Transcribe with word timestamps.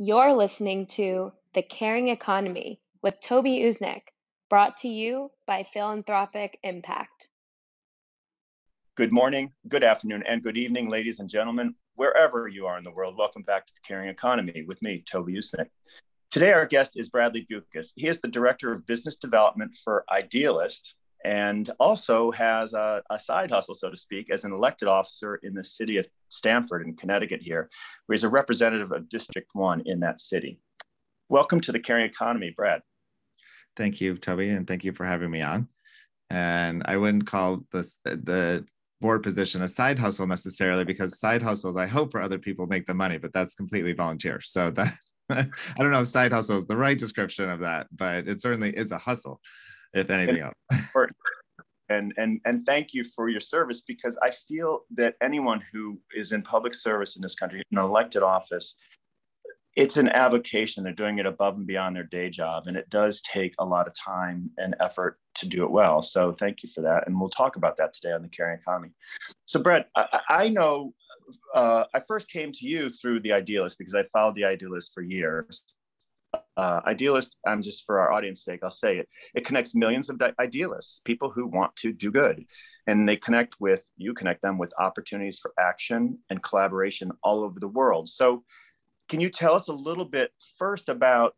You're 0.00 0.32
listening 0.32 0.86
to 0.90 1.32
The 1.54 1.62
Caring 1.62 2.06
Economy 2.06 2.78
with 3.02 3.20
Toby 3.20 3.64
Usnik, 3.64 4.02
brought 4.48 4.76
to 4.76 4.88
you 4.88 5.32
by 5.44 5.66
Philanthropic 5.72 6.56
Impact. 6.62 7.28
Good 8.94 9.10
morning, 9.10 9.50
good 9.66 9.82
afternoon, 9.82 10.22
and 10.28 10.40
good 10.40 10.56
evening, 10.56 10.88
ladies 10.88 11.18
and 11.18 11.28
gentlemen, 11.28 11.74
wherever 11.96 12.46
you 12.46 12.66
are 12.66 12.78
in 12.78 12.84
the 12.84 12.92
world. 12.92 13.16
Welcome 13.18 13.42
back 13.42 13.66
to 13.66 13.72
The 13.74 13.80
Caring 13.88 14.08
Economy 14.08 14.62
with 14.68 14.80
me, 14.82 15.02
Toby 15.04 15.32
Usnik. 15.32 15.66
Today, 16.30 16.52
our 16.52 16.66
guest 16.66 16.92
is 16.96 17.08
Bradley 17.08 17.44
Bewkes. 17.50 17.90
He 17.96 18.06
is 18.06 18.20
the 18.20 18.28
Director 18.28 18.72
of 18.72 18.86
Business 18.86 19.16
Development 19.16 19.76
for 19.82 20.04
Idealist, 20.12 20.94
and 21.24 21.70
also 21.80 22.30
has 22.30 22.72
a, 22.72 23.02
a, 23.10 23.18
side 23.18 23.50
hustle, 23.50 23.74
so 23.74 23.90
to 23.90 23.96
speak, 23.96 24.30
as 24.30 24.44
an 24.44 24.52
elected 24.52 24.88
officer 24.88 25.36
in 25.36 25.54
the 25.54 25.64
city 25.64 25.96
of 25.96 26.06
Stamford 26.28 26.86
in 26.86 26.94
Connecticut 26.94 27.42
here, 27.42 27.68
where 28.06 28.14
he's 28.14 28.24
a 28.24 28.28
representative 28.28 28.92
of 28.92 29.08
District 29.08 29.48
1 29.52 29.82
in 29.86 30.00
that 30.00 30.20
city. 30.20 30.60
Welcome 31.28 31.60
to 31.62 31.72
the 31.72 31.80
Caring 31.80 32.06
Economy, 32.06 32.52
Brad. 32.56 32.82
Thank 33.76 34.00
you, 34.00 34.14
Toby, 34.16 34.48
and 34.50 34.66
thank 34.66 34.84
you 34.84 34.92
for 34.92 35.04
having 35.04 35.30
me 35.30 35.42
on. 35.42 35.68
And 36.30 36.82
I 36.84 36.96
wouldn't 36.96 37.26
call 37.26 37.64
this 37.72 37.98
the 38.04 38.66
board 39.00 39.22
position 39.22 39.62
a 39.62 39.68
side 39.68 39.98
hustle 39.98 40.26
necessarily 40.26 40.84
because 40.84 41.18
side 41.18 41.42
hustles, 41.42 41.76
I 41.76 41.86
hope 41.86 42.10
for 42.10 42.20
other 42.20 42.38
people 42.38 42.66
make 42.66 42.86
the 42.86 42.94
money, 42.94 43.18
but 43.18 43.32
that's 43.32 43.54
completely 43.54 43.92
volunteer. 43.92 44.40
So 44.40 44.70
that 44.72 44.94
I 45.30 45.46
don't 45.78 45.92
know 45.92 46.00
if 46.00 46.08
side 46.08 46.32
hustle 46.32 46.58
is 46.58 46.66
the 46.66 46.76
right 46.76 46.98
description 46.98 47.50
of 47.50 47.60
that, 47.60 47.86
but 47.94 48.26
it 48.26 48.40
certainly 48.40 48.70
is 48.70 48.92
a 48.92 48.98
hustle 48.98 49.40
if 49.94 50.10
anything 50.10 50.40
else. 50.40 50.54
and 51.88 52.12
and 52.16 52.40
and 52.44 52.66
thank 52.66 52.92
you 52.92 53.04
for 53.04 53.28
your 53.28 53.40
service 53.40 53.80
because 53.80 54.18
I 54.22 54.30
feel 54.30 54.80
that 54.94 55.14
anyone 55.22 55.62
who 55.72 55.98
is 56.14 56.32
in 56.32 56.42
public 56.42 56.74
service 56.74 57.16
in 57.16 57.22
this 57.22 57.34
country, 57.34 57.62
in 57.70 57.78
an 57.78 57.84
elected 57.84 58.22
office, 58.22 58.74
it's 59.76 59.96
an 59.96 60.08
avocation. 60.08 60.84
They're 60.84 60.92
doing 60.92 61.18
it 61.18 61.26
above 61.26 61.56
and 61.56 61.66
beyond 61.66 61.96
their 61.96 62.04
day 62.04 62.30
job, 62.30 62.64
and 62.66 62.76
it 62.76 62.90
does 62.90 63.20
take 63.22 63.54
a 63.58 63.64
lot 63.64 63.86
of 63.86 63.94
time 63.94 64.50
and 64.58 64.74
effort 64.80 65.18
to 65.36 65.48
do 65.48 65.64
it 65.64 65.70
well. 65.70 66.02
So 66.02 66.32
thank 66.32 66.62
you 66.62 66.68
for 66.74 66.82
that, 66.82 67.06
and 67.06 67.18
we'll 67.18 67.30
talk 67.30 67.56
about 67.56 67.76
that 67.76 67.92
today 67.92 68.12
on 68.12 68.22
the 68.22 68.28
caring 68.28 68.58
economy. 68.58 68.90
So 69.46 69.62
Brett, 69.62 69.88
I, 69.96 70.20
I 70.28 70.48
know 70.48 70.94
uh, 71.54 71.84
I 71.94 72.00
first 72.06 72.30
came 72.30 72.52
to 72.52 72.66
you 72.66 72.90
through 72.90 73.20
the 73.20 73.32
Idealist 73.32 73.78
because 73.78 73.94
I 73.94 74.02
followed 74.04 74.34
the 74.34 74.44
Idealist 74.44 74.92
for 74.92 75.02
years, 75.02 75.62
uh, 76.58 76.80
idealist 76.86 77.36
i'm 77.46 77.62
just 77.62 77.86
for 77.86 78.00
our 78.00 78.12
audience 78.12 78.44
sake 78.44 78.60
i'll 78.64 78.70
say 78.70 78.98
it 78.98 79.08
it 79.34 79.44
connects 79.46 79.76
millions 79.76 80.10
of 80.10 80.20
idealists 80.40 81.00
people 81.04 81.30
who 81.30 81.46
want 81.46 81.74
to 81.76 81.92
do 81.92 82.10
good 82.10 82.44
and 82.88 83.08
they 83.08 83.16
connect 83.16 83.54
with 83.60 83.88
you 83.96 84.12
connect 84.12 84.42
them 84.42 84.58
with 84.58 84.72
opportunities 84.78 85.38
for 85.38 85.52
action 85.58 86.18
and 86.30 86.42
collaboration 86.42 87.12
all 87.22 87.44
over 87.44 87.60
the 87.60 87.68
world 87.68 88.08
so 88.08 88.42
can 89.08 89.20
you 89.20 89.30
tell 89.30 89.54
us 89.54 89.68
a 89.68 89.72
little 89.72 90.04
bit 90.04 90.32
first 90.58 90.88
about 90.88 91.36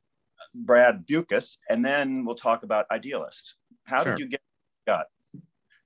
brad 0.54 1.06
bewkes 1.06 1.58
and 1.68 1.84
then 1.84 2.24
we'll 2.24 2.34
talk 2.34 2.62
about 2.62 2.86
idealists? 2.90 3.56
how 3.84 4.02
sure. 4.02 4.14
did 4.14 4.20
you 4.20 4.28
get 4.28 4.40
got 4.86 5.06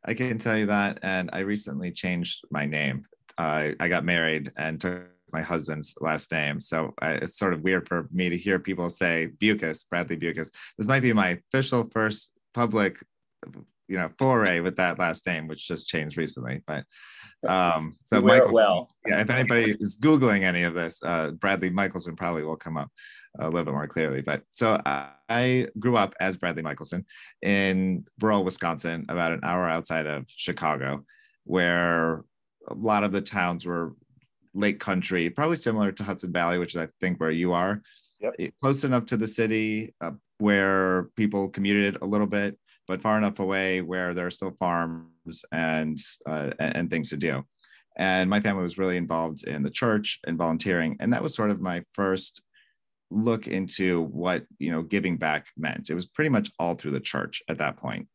i 0.05 0.15
can 0.15 0.39
tell 0.39 0.57
you 0.57 0.67
that 0.67 1.01
and 1.03 1.29
i 1.33 1.41
recently 1.41 1.91
changed 1.91 2.45
my 2.53 2.67
name 2.67 3.05
uh, 3.39 3.71
i 3.81 3.89
got 3.89 4.05
married 4.05 4.53
and 4.57 4.81
took 4.81 5.14
my 5.35 5.43
husband's 5.43 5.95
last 6.01 6.31
name. 6.31 6.61
So 6.61 6.95
uh, 7.03 7.19
it's 7.21 7.37
sort 7.37 7.53
of 7.53 7.63
weird 7.63 7.89
for 7.89 8.09
me 8.13 8.29
to 8.29 8.37
hear 8.37 8.59
people 8.59 8.89
say 8.89 9.31
Bewkes, 9.39 9.87
Bradley 9.91 10.17
Bewkes. 10.17 10.51
This 10.79 10.87
might 10.87 11.03
be 11.03 11.13
my 11.13 11.41
official 11.53 11.91
first 11.93 12.33
public, 12.55 12.99
you 13.89 13.97
know, 13.99 14.11
foray 14.17 14.61
with 14.61 14.77
that 14.77 14.99
last 14.99 15.27
name, 15.27 15.49
which 15.49 15.67
just 15.67 15.89
changed 15.89 16.17
recently. 16.17 16.63
But 16.67 16.85
um, 17.47 17.97
so 18.05 18.23
Michael, 18.23 18.53
well, 18.53 18.95
yeah, 19.07 19.21
if 19.21 19.29
anybody 19.29 19.77
is 19.81 19.99
Googling 20.01 20.43
any 20.43 20.63
of 20.63 20.73
this, 20.73 21.01
uh, 21.03 21.33
Bradley 21.33 21.69
Michelson 21.69 22.15
probably 22.15 22.45
will 22.45 22.57
come 22.57 22.77
up 22.77 22.91
a 23.41 23.51
little 23.51 23.65
bit 23.65 23.75
more 23.75 23.89
clearly. 23.89 24.23
But 24.23 24.45
so 24.51 24.81
I 24.87 25.67
grew 25.81 25.97
up 25.97 26.15
as 26.21 26.37
Bradley 26.37 26.63
Michelson 26.63 27.05
in 27.43 28.07
rural 28.21 28.45
Wisconsin, 28.45 29.05
about 29.09 29.33
an 29.33 29.41
hour 29.43 29.69
outside 29.69 30.07
of 30.07 30.27
Chicago, 30.29 31.05
where 31.43 32.25
a 32.69 32.75
lot 32.75 33.05
of 33.05 33.13
the 33.13 33.21
towns 33.21 33.67
were 33.67 33.95
lake 34.55 34.81
country, 34.81 35.29
probably 35.29 35.57
similar 35.57 35.93
to 35.93 36.05
Hudson 36.05 36.33
Valley, 36.33 36.59
which 36.59 36.75
is 36.75 36.81
I 36.81 36.89
think 37.01 37.21
where 37.21 37.31
you 37.31 37.53
are. 37.53 37.83
Yep. 38.21 38.55
Close 38.61 38.85
enough 38.85 39.07
to 39.07 39.17
the 39.17 39.29
city 39.29 39.95
uh, 40.01 40.13
where 40.39 41.05
people 41.17 41.49
commuted 41.49 41.99
a 42.01 42.07
little 42.07 42.27
bit, 42.27 42.59
but 42.87 43.03
far 43.03 43.19
enough 43.19 43.41
away 43.41 43.83
where 43.83 44.15
there 44.15 44.27
are 44.27 44.31
still 44.31 44.53
farms 44.53 45.45
and 45.53 45.99
uh, 46.27 46.53
and 46.59 46.91
things 46.91 47.11
to 47.11 47.17
do. 47.17 47.45
And 47.97 48.29
my 48.29 48.41
family 48.41 48.63
was 48.63 48.79
really 48.79 48.97
involved 48.97 49.45
in 49.45 49.63
the 49.63 49.71
church 49.71 50.21
and 50.27 50.39
volunteering, 50.39 50.97
and 51.01 51.13
that 51.13 51.23
was 51.23 51.35
sort 51.35 51.51
of 51.51 51.61
my 51.61 51.83
first 51.93 52.43
look 53.11 53.47
into 53.47 54.03
what 54.05 54.45
you 54.59 54.71
know 54.71 54.83
giving 54.83 55.17
back 55.17 55.49
meant. 55.57 55.91
It 55.91 55.95
was 55.95 56.07
pretty 56.07 56.31
much 56.31 56.51
all 56.59 56.75
through 56.75 56.93
the 56.93 57.01
church 57.01 57.43
at 57.49 57.59
that 57.59 57.77
point. 57.77 58.09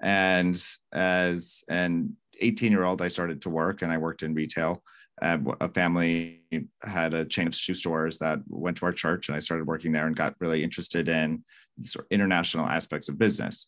And 0.00 0.62
as 0.92 1.64
an 1.68 2.16
18 2.40 2.70
year 2.70 2.84
old, 2.84 3.02
I 3.02 3.08
started 3.08 3.42
to 3.42 3.50
work, 3.50 3.82
and 3.82 3.90
I 3.90 3.98
worked 3.98 4.22
in 4.22 4.34
retail 4.34 4.82
uh, 5.22 5.38
a 5.60 5.68
family 5.68 6.40
had 6.82 7.14
a 7.14 7.24
chain 7.24 7.46
of 7.46 7.54
shoe 7.54 7.74
stores 7.74 8.18
that 8.18 8.38
went 8.48 8.76
to 8.76 8.86
our 8.86 8.92
church 8.92 9.28
and 9.28 9.36
i 9.36 9.38
started 9.38 9.66
working 9.66 9.92
there 9.92 10.06
and 10.06 10.16
got 10.16 10.34
really 10.40 10.62
interested 10.62 11.08
in 11.08 11.42
sort 11.82 12.04
of 12.04 12.10
international 12.10 12.66
aspects 12.66 13.08
of 13.08 13.18
business. 13.18 13.66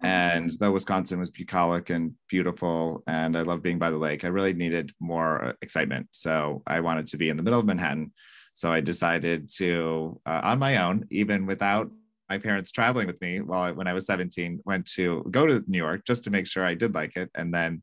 And 0.00 0.52
though 0.60 0.70
wisconsin 0.70 1.18
was 1.18 1.30
bucolic 1.30 1.90
and 1.90 2.12
beautiful 2.28 3.02
and 3.06 3.36
i 3.36 3.42
love 3.42 3.62
being 3.62 3.78
by 3.78 3.90
the 3.90 3.98
lake 3.98 4.24
i 4.24 4.28
really 4.28 4.52
needed 4.52 4.92
more 5.00 5.44
uh, 5.44 5.52
excitement. 5.62 6.08
So 6.12 6.62
i 6.66 6.80
wanted 6.80 7.06
to 7.08 7.16
be 7.16 7.28
in 7.28 7.36
the 7.36 7.42
middle 7.42 7.60
of 7.60 7.66
manhattan. 7.66 8.12
So 8.52 8.70
i 8.70 8.80
decided 8.80 9.50
to 9.56 10.20
uh, 10.26 10.40
on 10.44 10.58
my 10.58 10.76
own 10.84 11.06
even 11.10 11.46
without 11.46 11.90
my 12.28 12.38
parents 12.38 12.70
traveling 12.70 13.06
with 13.06 13.20
me 13.22 13.40
while 13.40 13.62
I, 13.62 13.70
when 13.70 13.88
i 13.88 13.94
was 13.94 14.04
17 14.06 14.60
went 14.66 14.86
to 14.92 15.24
go 15.30 15.46
to 15.46 15.64
new 15.66 15.78
york 15.78 16.02
just 16.06 16.24
to 16.24 16.30
make 16.30 16.46
sure 16.46 16.64
i 16.64 16.74
did 16.74 16.94
like 16.94 17.16
it. 17.16 17.30
And 17.34 17.52
then 17.52 17.82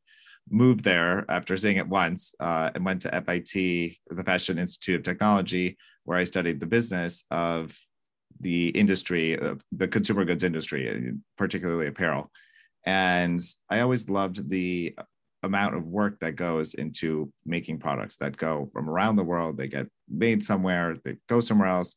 moved 0.49 0.83
there 0.83 1.25
after 1.29 1.57
seeing 1.57 1.77
it 1.77 1.87
once 1.87 2.35
uh, 2.39 2.71
and 2.75 2.85
went 2.85 3.01
to 3.01 3.21
FIT, 3.21 3.53
the 3.53 4.23
Fashion 4.23 4.59
Institute 4.59 4.95
of 4.95 5.03
Technology, 5.03 5.77
where 6.03 6.17
I 6.17 6.23
studied 6.23 6.59
the 6.59 6.67
business 6.67 7.25
of 7.31 7.77
the 8.39 8.69
industry, 8.69 9.39
uh, 9.39 9.55
the 9.71 9.87
consumer 9.87 10.25
goods 10.25 10.43
industry, 10.43 11.13
particularly 11.37 11.87
apparel. 11.87 12.31
And 12.85 13.41
I 13.69 13.79
always 13.79 14.09
loved 14.09 14.49
the 14.49 14.95
amount 15.43 15.75
of 15.75 15.87
work 15.87 16.19
that 16.19 16.35
goes 16.35 16.73
into 16.73 17.31
making 17.45 17.79
products 17.79 18.17
that 18.17 18.37
go 18.37 18.69
from 18.73 18.89
around 18.89 19.15
the 19.15 19.23
world. 19.23 19.57
They 19.57 19.67
get 19.67 19.87
made 20.09 20.43
somewhere, 20.43 20.95
they 21.03 21.17
go 21.29 21.39
somewhere 21.39 21.69
else. 21.69 21.95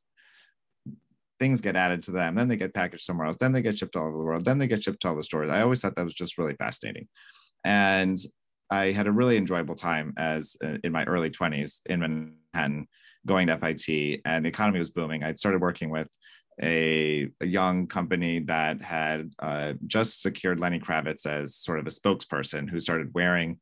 Things 1.38 1.60
get 1.60 1.76
added 1.76 2.02
to 2.04 2.10
them, 2.10 2.34
then 2.34 2.48
they 2.48 2.56
get 2.56 2.74
packaged 2.74 3.04
somewhere 3.04 3.26
else, 3.26 3.36
then 3.36 3.52
they 3.52 3.62
get 3.62 3.78
shipped 3.78 3.94
all 3.94 4.08
over 4.08 4.18
the 4.18 4.24
world, 4.24 4.44
then 4.44 4.58
they 4.58 4.66
get 4.66 4.82
shipped 4.82 5.00
to 5.02 5.08
all 5.08 5.16
the 5.16 5.22
stores. 5.22 5.50
I 5.50 5.62
always 5.62 5.80
thought 5.80 5.94
that 5.96 6.04
was 6.04 6.14
just 6.14 6.36
really 6.36 6.54
fascinating. 6.54 7.06
And 7.64 8.18
I 8.70 8.92
had 8.92 9.06
a 9.06 9.12
really 9.12 9.36
enjoyable 9.36 9.74
time 9.74 10.12
as 10.16 10.56
uh, 10.62 10.78
in 10.84 10.92
my 10.92 11.04
early 11.04 11.30
20s 11.30 11.80
in 11.86 12.00
Manhattan 12.00 12.86
going 13.26 13.46
to 13.48 13.58
FIT 13.58 14.20
and 14.24 14.44
the 14.44 14.48
economy 14.48 14.78
was 14.78 14.90
booming. 14.90 15.24
I'd 15.24 15.38
started 15.38 15.60
working 15.60 15.90
with 15.90 16.10
a, 16.60 17.28
a 17.40 17.46
young 17.46 17.86
company 17.86 18.40
that 18.40 18.82
had 18.82 19.32
uh, 19.38 19.74
just 19.86 20.22
secured 20.22 20.60
Lenny 20.60 20.80
Kravitz 20.80 21.26
as 21.26 21.54
sort 21.54 21.78
of 21.78 21.86
a 21.86 21.90
spokesperson 21.90 22.68
who 22.68 22.80
started 22.80 23.14
wearing 23.14 23.58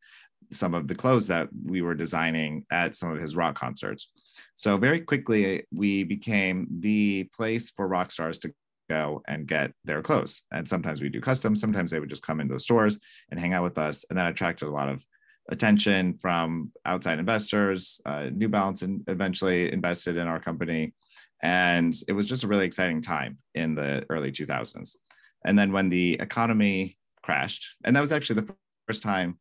some 0.50 0.74
of 0.74 0.88
the 0.88 0.94
clothes 0.94 1.26
that 1.26 1.48
we 1.64 1.82
were 1.82 1.94
designing 1.94 2.64
at 2.70 2.96
some 2.96 3.10
of 3.10 3.20
his 3.20 3.36
rock 3.36 3.56
concerts. 3.58 4.12
So 4.54 4.76
very 4.76 5.00
quickly, 5.00 5.64
we 5.72 6.04
became 6.04 6.66
the 6.80 7.24
place 7.36 7.70
for 7.70 7.88
rock 7.88 8.12
stars 8.12 8.38
to 8.38 8.54
go 8.88 9.22
and 9.28 9.46
get 9.46 9.72
their 9.84 10.02
clothes. 10.02 10.42
And 10.52 10.68
sometimes 10.68 11.00
we 11.00 11.08
do 11.08 11.20
custom, 11.20 11.56
sometimes 11.56 11.90
they 11.90 12.00
would 12.00 12.10
just 12.10 12.26
come 12.26 12.40
into 12.40 12.54
the 12.54 12.60
stores 12.60 12.98
and 13.30 13.40
hang 13.40 13.52
out 13.52 13.62
with 13.62 13.78
us. 13.78 14.04
And 14.08 14.18
that 14.18 14.30
attracted 14.30 14.68
a 14.68 14.70
lot 14.70 14.88
of 14.88 15.04
attention 15.50 16.14
from 16.14 16.72
outside 16.84 17.18
investors. 17.18 18.00
Uh, 18.04 18.30
New 18.32 18.48
Balance 18.48 18.82
and 18.82 19.02
eventually 19.08 19.72
invested 19.72 20.16
in 20.16 20.26
our 20.26 20.40
company. 20.40 20.94
And 21.42 21.94
it 22.08 22.12
was 22.12 22.26
just 22.26 22.44
a 22.44 22.48
really 22.48 22.66
exciting 22.66 23.00
time 23.00 23.38
in 23.54 23.74
the 23.74 24.04
early 24.10 24.32
2000s. 24.32 24.96
And 25.44 25.58
then 25.58 25.72
when 25.72 25.88
the 25.88 26.14
economy 26.14 26.98
crashed, 27.22 27.76
and 27.84 27.94
that 27.94 28.00
was 28.00 28.12
actually 28.12 28.40
the 28.40 28.54
first 28.88 29.02
time 29.02 29.38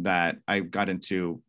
that 0.00 0.36
I 0.48 0.60
got 0.60 0.88
into 0.88 1.42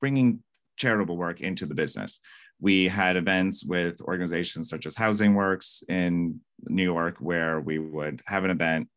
bringing 0.00 0.42
charitable 0.76 1.16
work 1.16 1.40
into 1.40 1.66
the 1.66 1.74
business 1.74 2.20
we 2.60 2.88
had 2.88 3.16
events 3.16 3.64
with 3.64 4.00
organizations 4.02 4.68
such 4.68 4.86
as 4.86 4.94
Housing 4.94 5.34
Works 5.34 5.82
in 5.88 6.40
New 6.66 6.84
York, 6.84 7.16
where 7.18 7.60
we 7.60 7.78
would 7.78 8.20
have 8.26 8.44
an 8.44 8.50
event, 8.50 8.88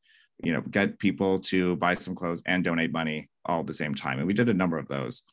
you 0.43 0.51
know, 0.51 0.61
get 0.61 0.99
people 0.99 1.39
to 1.39 1.77
buy 1.77 1.93
some 1.93 2.13
clothes 2.13 2.43
and 2.45 2.63
donate 2.63 2.91
money 2.91 3.29
all 3.45 3.61
at 3.61 3.67
the 3.67 3.73
same 3.73 3.95
time. 3.95 4.17
And 4.17 4.27
we 4.27 4.33
did 4.33 4.49
a 4.49 4.53
number 4.53 4.77
of 4.77 4.87
those. 4.89 5.23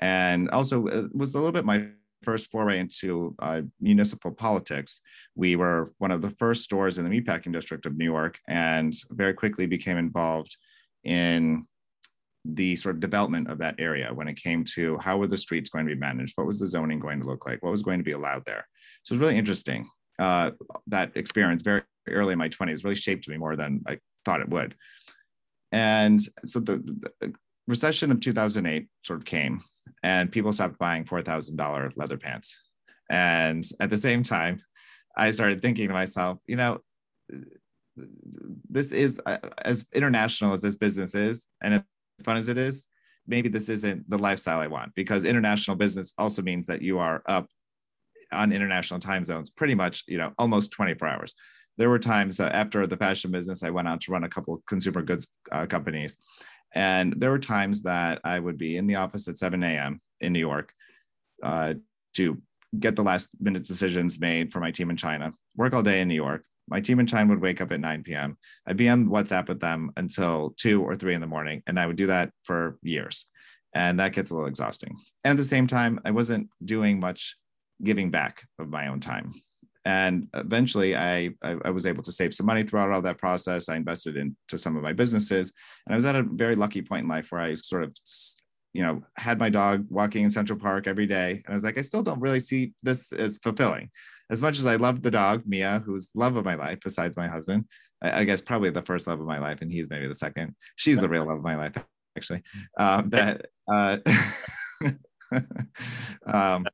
And 0.00 0.48
also, 0.50 0.86
it 0.86 1.14
was 1.14 1.34
a 1.34 1.38
little 1.38 1.52
bit 1.52 1.64
my 1.64 1.88
first 2.22 2.50
foray 2.50 2.78
into 2.78 3.34
uh, 3.38 3.60
municipal 3.80 4.32
politics. 4.32 5.02
We 5.34 5.56
were 5.56 5.92
one 5.98 6.10
of 6.10 6.22
the 6.22 6.30
first 6.30 6.64
stores 6.64 6.96
in 6.96 7.04
the 7.04 7.10
meatpacking 7.10 7.52
district 7.52 7.84
of 7.84 7.96
New 7.98 8.06
York 8.06 8.38
and 8.48 8.94
very 9.10 9.34
quickly 9.34 9.66
became 9.66 9.98
involved 9.98 10.56
in 11.04 11.66
the 12.44 12.76
sort 12.76 12.94
of 12.94 13.00
development 13.00 13.50
of 13.50 13.58
that 13.58 13.74
area 13.78 14.10
when 14.12 14.28
it 14.28 14.36
came 14.36 14.64
to 14.64 14.98
how 14.98 15.16
were 15.16 15.26
the 15.26 15.36
streets 15.36 15.70
going 15.70 15.86
to 15.86 15.94
be 15.94 15.98
managed, 15.98 16.36
what 16.36 16.46
was 16.46 16.58
the 16.58 16.66
zoning 16.66 17.00
going 17.00 17.20
to 17.20 17.26
look 17.26 17.46
like, 17.46 17.62
what 17.62 17.72
was 17.72 17.82
going 17.82 17.98
to 17.98 18.04
be 18.04 18.12
allowed 18.12 18.44
there. 18.44 18.66
So 19.02 19.14
it's 19.14 19.20
really 19.20 19.38
interesting. 19.38 19.88
Uh, 20.18 20.50
that 20.86 21.10
experience 21.16 21.62
very 21.62 21.82
early 22.08 22.32
in 22.32 22.38
my 22.38 22.48
20s 22.48 22.84
really 22.84 22.96
shaped 22.96 23.28
me 23.28 23.36
more 23.36 23.56
than 23.56 23.82
I 23.86 23.98
thought 24.24 24.40
it 24.40 24.48
would. 24.48 24.74
And 25.72 26.20
so 26.44 26.60
the, 26.60 26.76
the 27.20 27.32
recession 27.66 28.12
of 28.12 28.20
2008 28.20 28.88
sort 29.02 29.18
of 29.18 29.24
came 29.24 29.60
and 30.02 30.30
people 30.30 30.52
stopped 30.52 30.78
buying 30.78 31.04
$4,000 31.04 31.92
leather 31.96 32.18
pants. 32.18 32.56
And 33.10 33.64
at 33.80 33.90
the 33.90 33.96
same 33.96 34.22
time, 34.22 34.62
I 35.16 35.30
started 35.30 35.62
thinking 35.62 35.88
to 35.88 35.94
myself, 35.94 36.38
you 36.46 36.56
know, 36.56 36.80
this 38.68 38.92
is 38.92 39.20
uh, 39.24 39.38
as 39.62 39.86
international 39.94 40.52
as 40.52 40.62
this 40.62 40.76
business 40.76 41.14
is 41.14 41.46
and 41.62 41.84
fun 42.24 42.36
as 42.36 42.48
it 42.48 42.58
is 42.58 42.88
maybe 43.26 43.48
this 43.48 43.68
isn't 43.68 44.08
the 44.08 44.18
lifestyle 44.18 44.60
i 44.60 44.66
want 44.66 44.94
because 44.94 45.24
international 45.24 45.76
business 45.76 46.12
also 46.18 46.42
means 46.42 46.66
that 46.66 46.82
you 46.82 46.98
are 46.98 47.22
up 47.26 47.46
on 48.34 48.52
international 48.52 49.00
time 49.00 49.24
zones 49.24 49.50
pretty 49.50 49.74
much 49.74 50.04
you 50.06 50.18
know 50.18 50.32
almost 50.38 50.72
24 50.72 51.08
hours. 51.08 51.34
There 51.76 51.90
were 51.90 51.98
times 51.98 52.38
uh, 52.38 52.50
after 52.52 52.86
the 52.86 52.96
fashion 52.96 53.30
business 53.30 53.62
i 53.62 53.70
went 53.70 53.88
on 53.88 53.98
to 54.00 54.12
run 54.12 54.24
a 54.24 54.28
couple 54.28 54.62
consumer 54.66 55.02
goods 55.02 55.26
uh, 55.52 55.66
companies. 55.66 56.16
And 56.76 57.14
there 57.16 57.30
were 57.30 57.38
times 57.38 57.82
that 57.82 58.20
i 58.24 58.38
would 58.38 58.58
be 58.58 58.76
in 58.76 58.86
the 58.86 58.96
office 58.96 59.28
at 59.28 59.38
7 59.38 59.62
a.m 59.62 60.00
in 60.20 60.32
new 60.32 60.40
york 60.40 60.72
uh, 61.42 61.74
to 62.14 62.40
get 62.78 62.96
the 62.96 63.02
last 63.02 63.36
minute 63.40 63.64
decisions 63.64 64.20
made 64.20 64.52
for 64.52 64.60
my 64.60 64.70
team 64.70 64.90
in 64.90 64.96
china 64.96 65.32
work 65.56 65.72
all 65.72 65.82
day 65.82 66.00
in 66.00 66.08
new 66.08 66.14
york 66.14 66.44
my 66.68 66.80
team 66.80 66.98
in 67.00 67.06
China 67.06 67.30
would 67.30 67.42
wake 67.42 67.60
up 67.60 67.72
at 67.72 67.80
9 67.80 68.02
p.m. 68.02 68.38
I'd 68.66 68.76
be 68.76 68.88
on 68.88 69.08
WhatsApp 69.08 69.48
with 69.48 69.60
them 69.60 69.90
until 69.96 70.54
two 70.56 70.82
or 70.82 70.94
three 70.94 71.14
in 71.14 71.20
the 71.20 71.26
morning. 71.26 71.62
And 71.66 71.78
I 71.78 71.86
would 71.86 71.96
do 71.96 72.06
that 72.06 72.30
for 72.42 72.78
years. 72.82 73.28
And 73.74 73.98
that 74.00 74.12
gets 74.12 74.30
a 74.30 74.34
little 74.34 74.48
exhausting. 74.48 74.96
And 75.24 75.32
at 75.32 75.36
the 75.36 75.44
same 75.44 75.66
time, 75.66 76.00
I 76.04 76.10
wasn't 76.10 76.48
doing 76.64 77.00
much 77.00 77.36
giving 77.82 78.10
back 78.10 78.46
of 78.58 78.68
my 78.68 78.88
own 78.88 79.00
time. 79.00 79.32
And 79.84 80.28
eventually 80.32 80.96
I, 80.96 81.30
I, 81.42 81.56
I 81.66 81.70
was 81.70 81.84
able 81.84 82.02
to 82.04 82.12
save 82.12 82.32
some 82.32 82.46
money 82.46 82.62
throughout 82.62 82.90
all 82.90 83.02
that 83.02 83.18
process. 83.18 83.68
I 83.68 83.76
invested 83.76 84.16
into 84.16 84.56
some 84.56 84.76
of 84.76 84.82
my 84.82 84.94
businesses. 84.94 85.52
And 85.86 85.94
I 85.94 85.96
was 85.96 86.06
at 86.06 86.16
a 86.16 86.22
very 86.22 86.54
lucky 86.54 86.80
point 86.80 87.02
in 87.02 87.08
life 87.08 87.30
where 87.30 87.42
I 87.42 87.54
sort 87.56 87.82
of 87.82 87.94
you 88.72 88.82
know, 88.82 89.02
had 89.16 89.38
my 89.38 89.48
dog 89.48 89.86
walking 89.88 90.24
in 90.24 90.30
Central 90.30 90.58
Park 90.58 90.86
every 90.86 91.06
day. 91.06 91.30
And 91.30 91.44
I 91.48 91.52
was 91.52 91.62
like, 91.62 91.78
I 91.78 91.82
still 91.82 92.02
don't 92.02 92.20
really 92.20 92.40
see 92.40 92.72
this 92.82 93.12
as 93.12 93.38
fulfilling 93.42 93.88
as 94.30 94.40
much 94.40 94.58
as 94.58 94.66
I 94.66 94.76
love 94.76 95.02
the 95.02 95.10
dog, 95.10 95.42
Mia, 95.46 95.82
who's 95.84 96.10
love 96.14 96.36
of 96.36 96.44
my 96.44 96.54
life 96.54 96.78
besides 96.82 97.16
my 97.16 97.28
husband, 97.28 97.64
I, 98.02 98.20
I, 98.20 98.24
guess 98.24 98.40
probably 98.40 98.70
the 98.70 98.82
first 98.82 99.06
love 99.06 99.20
of 99.20 99.26
my 99.26 99.38
life, 99.38 99.60
and 99.60 99.70
he's 99.70 99.90
maybe 99.90 100.06
the 100.06 100.14
second. 100.14 100.54
She's 100.76 101.00
the 101.00 101.08
real 101.08 101.26
love 101.26 101.38
of 101.38 101.44
my 101.44 101.56
life, 101.56 101.72
actually. 102.16 102.42
Um, 102.78 103.10
that 103.10 103.46
uh, 103.70 103.98
um, 106.26 106.66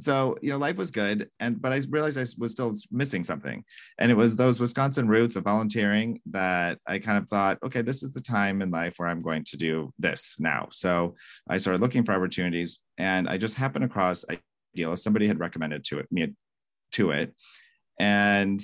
so 0.00 0.36
you 0.40 0.50
know, 0.50 0.56
life 0.56 0.76
was 0.76 0.90
good, 0.90 1.28
and 1.40 1.60
but 1.60 1.72
I 1.72 1.80
realized 1.90 2.18
I 2.18 2.24
was 2.38 2.52
still 2.52 2.74
missing 2.90 3.24
something, 3.24 3.64
and 3.98 4.10
it 4.10 4.16
was 4.16 4.36
those 4.36 4.60
Wisconsin 4.60 5.08
roots 5.08 5.36
of 5.36 5.44
volunteering 5.44 6.20
that 6.26 6.78
I 6.86 6.98
kind 6.98 7.18
of 7.18 7.28
thought, 7.28 7.58
okay, 7.64 7.82
this 7.82 8.02
is 8.02 8.12
the 8.12 8.20
time 8.20 8.62
in 8.62 8.70
life 8.70 8.94
where 8.96 9.08
I'm 9.08 9.20
going 9.20 9.44
to 9.44 9.56
do 9.56 9.92
this 9.98 10.36
now. 10.38 10.68
So 10.70 11.14
I 11.48 11.58
started 11.58 11.80
looking 11.80 12.04
for 12.04 12.12
opportunities, 12.12 12.78
and 12.98 13.28
I 13.28 13.36
just 13.36 13.56
happened 13.56 13.84
across 13.84 14.24
Ideal. 14.74 14.96
Somebody 14.96 15.26
had 15.26 15.40
recommended 15.40 15.84
to 15.84 15.98
it 15.98 16.06
me 16.10 16.34
to 16.92 17.10
it. 17.10 17.34
And 17.98 18.60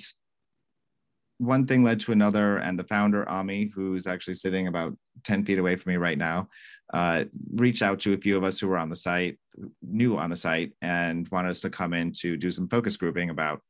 one 1.37 1.65
thing 1.65 1.83
led 1.83 1.99
to 2.01 2.11
another, 2.11 2.57
and 2.57 2.79
the 2.79 2.83
founder, 2.83 3.27
Ami, 3.29 3.65
who's 3.65 4.07
actually 4.07 4.33
sitting 4.33 4.67
about 4.67 4.97
10 5.23 5.45
feet 5.45 5.59
away 5.59 5.75
from 5.75 5.91
me 5.91 5.97
right 5.97 6.17
now, 6.17 6.49
uh, 6.93 7.25
reached 7.53 7.83
out 7.83 7.99
to 8.01 8.13
a 8.13 8.17
few 8.17 8.37
of 8.37 8.43
us 8.43 8.59
who 8.59 8.67
were 8.67 8.77
on 8.77 8.89
the 8.89 8.95
site, 8.95 9.37
new 9.81 10.17
on 10.17 10.29
the 10.29 10.35
site, 10.35 10.73
and 10.81 11.27
wanted 11.29 11.49
us 11.49 11.61
to 11.61 11.69
come 11.69 11.93
in 11.93 12.11
to 12.13 12.37
do 12.37 12.49
some 12.49 12.67
focus 12.67 12.97
grouping 12.97 13.29
about 13.29 13.61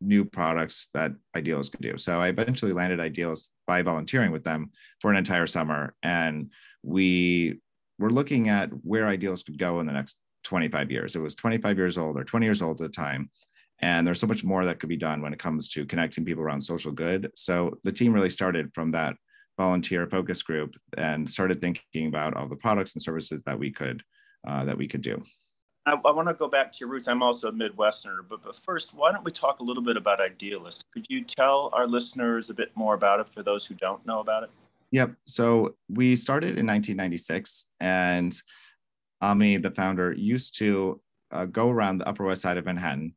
new 0.00 0.24
products 0.24 0.88
that 0.94 1.12
Ideals 1.36 1.68
could 1.68 1.82
do. 1.82 1.98
So 1.98 2.20
I 2.20 2.28
eventually 2.28 2.72
landed 2.72 3.00
Ideals 3.00 3.50
by 3.66 3.82
volunteering 3.82 4.32
with 4.32 4.44
them 4.44 4.70
for 5.00 5.10
an 5.10 5.16
entire 5.16 5.46
summer. 5.46 5.94
And 6.02 6.50
we 6.82 7.60
were 7.98 8.10
looking 8.10 8.48
at 8.48 8.70
where 8.82 9.06
Ideals 9.06 9.42
could 9.42 9.58
go 9.58 9.80
in 9.80 9.86
the 9.86 9.92
next 9.92 10.16
25 10.44 10.90
years. 10.90 11.16
It 11.16 11.20
was 11.20 11.34
25 11.34 11.76
years 11.76 11.98
old 11.98 12.18
or 12.18 12.24
20 12.24 12.46
years 12.46 12.62
old 12.62 12.80
at 12.80 12.86
the 12.86 12.92
time. 12.92 13.30
And 13.82 14.06
there's 14.06 14.20
so 14.20 14.26
much 14.26 14.44
more 14.44 14.64
that 14.64 14.78
could 14.78 14.88
be 14.88 14.96
done 14.96 15.22
when 15.22 15.32
it 15.32 15.38
comes 15.38 15.68
to 15.68 15.86
connecting 15.86 16.24
people 16.24 16.42
around 16.42 16.60
social 16.60 16.92
good. 16.92 17.30
So 17.34 17.78
the 17.82 17.92
team 17.92 18.12
really 18.12 18.30
started 18.30 18.74
from 18.74 18.90
that 18.92 19.16
volunteer 19.58 20.06
focus 20.06 20.42
group 20.42 20.76
and 20.96 21.30
started 21.30 21.60
thinking 21.60 22.06
about 22.06 22.34
all 22.34 22.48
the 22.48 22.56
products 22.56 22.94
and 22.94 23.02
services 23.02 23.42
that 23.44 23.58
we 23.58 23.70
could 23.70 24.02
uh, 24.46 24.64
that 24.64 24.76
we 24.76 24.88
could 24.88 25.02
do. 25.02 25.22
I, 25.86 25.92
I 25.92 26.10
want 26.12 26.28
to 26.28 26.34
go 26.34 26.48
back 26.48 26.72
to 26.72 26.78
your 26.80 26.88
roots. 26.88 27.08
I'm 27.08 27.22
also 27.22 27.48
a 27.48 27.52
Midwesterner, 27.52 28.20
but, 28.28 28.42
but 28.42 28.56
first, 28.56 28.94
why 28.94 29.12
don't 29.12 29.24
we 29.24 29.32
talk 29.32 29.60
a 29.60 29.62
little 29.62 29.82
bit 29.82 29.96
about 29.96 30.20
Idealist? 30.20 30.84
Could 30.92 31.06
you 31.08 31.24
tell 31.24 31.70
our 31.72 31.86
listeners 31.86 32.50
a 32.50 32.54
bit 32.54 32.70
more 32.74 32.94
about 32.94 33.20
it 33.20 33.28
for 33.28 33.42
those 33.42 33.66
who 33.66 33.74
don't 33.74 34.04
know 34.06 34.20
about 34.20 34.44
it? 34.44 34.50
Yep. 34.92 35.12
So 35.26 35.76
we 35.88 36.16
started 36.16 36.58
in 36.58 36.66
1996, 36.66 37.66
and 37.80 38.36
Ami, 39.20 39.56
the 39.56 39.70
founder, 39.70 40.12
used 40.12 40.58
to 40.58 41.00
uh, 41.30 41.46
go 41.46 41.70
around 41.70 41.98
the 41.98 42.08
Upper 42.08 42.24
West 42.24 42.42
Side 42.42 42.56
of 42.56 42.64
Manhattan 42.64 43.14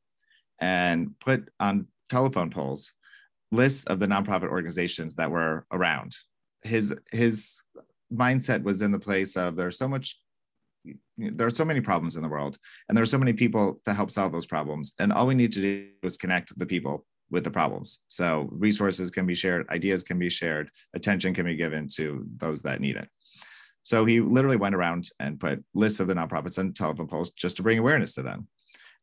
and 0.64 1.20
put 1.20 1.50
on 1.60 1.86
telephone 2.10 2.50
poles 2.50 2.94
lists 3.52 3.84
of 3.86 4.00
the 4.00 4.08
nonprofit 4.08 4.50
organizations 4.50 5.14
that 5.16 5.30
were 5.30 5.66
around. 5.74 6.16
His 6.64 6.96
his 7.12 7.62
mindset 8.14 8.64
was 8.64 8.82
in 8.82 8.92
the 8.94 9.06
place 9.08 9.36
of 9.36 9.58
there's 9.58 9.78
so 9.78 9.90
much 9.90 10.18
there 11.18 11.48
are 11.48 11.60
so 11.62 11.66
many 11.66 11.82
problems 11.82 12.16
in 12.16 12.24
the 12.24 12.30
world 12.30 12.58
and 12.88 12.98
there 12.98 13.04
are 13.04 13.14
so 13.14 13.18
many 13.18 13.34
people 13.34 13.82
to 13.86 13.94
help 13.94 14.10
solve 14.12 14.32
those 14.32 14.46
problems 14.46 14.94
and 15.00 15.12
all 15.12 15.28
we 15.28 15.36
need 15.36 15.54
to 15.54 15.62
do 15.62 15.88
is 16.04 16.18
connect 16.18 16.58
the 16.58 16.66
people 16.66 17.06
with 17.30 17.44
the 17.44 17.52
problems. 17.52 18.00
So 18.08 18.50
resources 18.52 19.12
can 19.12 19.26
be 19.26 19.36
shared 19.36 19.68
ideas 19.70 20.02
can 20.04 20.18
be 20.18 20.30
shared 20.30 20.70
attention 20.94 21.34
can 21.34 21.46
be 21.46 21.58
given 21.58 21.88
to 21.98 22.26
those 22.38 22.62
that 22.62 22.80
need 22.80 22.96
it. 22.96 23.10
So 23.82 24.06
he 24.06 24.22
literally 24.22 24.62
went 24.64 24.76
around 24.76 25.10
and 25.20 25.40
put 25.40 25.64
lists 25.74 26.00
of 26.00 26.08
the 26.08 26.16
nonprofits 26.16 26.58
on 26.58 26.74
telephone 26.74 27.08
poles 27.08 27.32
just 27.32 27.58
to 27.58 27.64
bring 27.64 27.80
awareness 27.80 28.14
to 28.14 28.22
them 28.22 28.48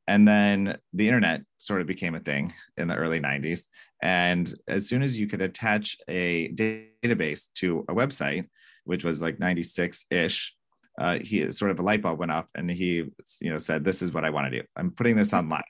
and 0.07 0.27
then 0.27 0.79
the 0.93 1.07
internet 1.07 1.43
sort 1.57 1.81
of 1.81 1.87
became 1.87 2.15
a 2.15 2.21
thing 2.21 2.53
in 2.77 2.89
the 2.89 2.97
early 2.97 3.21
90s. 3.21 3.67
And 4.03 4.53
as 4.67 4.89
soon 4.89 5.03
as 5.03 5.19
you 5.19 5.27
could 5.27 5.43
attach 5.43 5.97
a 6.09 6.49
database 6.53 7.53
to 7.57 7.85
a 7.89 7.95
website, 7.95 8.49
which 8.85 9.05
was 9.05 9.23
like 9.23 9.39
96 9.39 10.07
ish, 10.11 10.55
uh, 10.99 11.19
he 11.19 11.51
sort 11.53 11.71
of 11.71 11.79
a 11.79 11.83
light 11.83 12.03
bulb 12.03 12.19
went 12.19 12.33
off 12.33 12.47
and 12.55 12.71
he 12.71 13.11
you 13.41 13.51
know 13.51 13.59
said 13.59 13.85
this 13.85 14.03
is 14.03 14.13
what 14.13 14.25
i 14.25 14.31
want 14.31 14.51
to 14.51 14.61
do. 14.61 14.67
I'm 14.77 14.91
putting 14.91 15.17
this 15.17 15.33
online. 15.33 15.63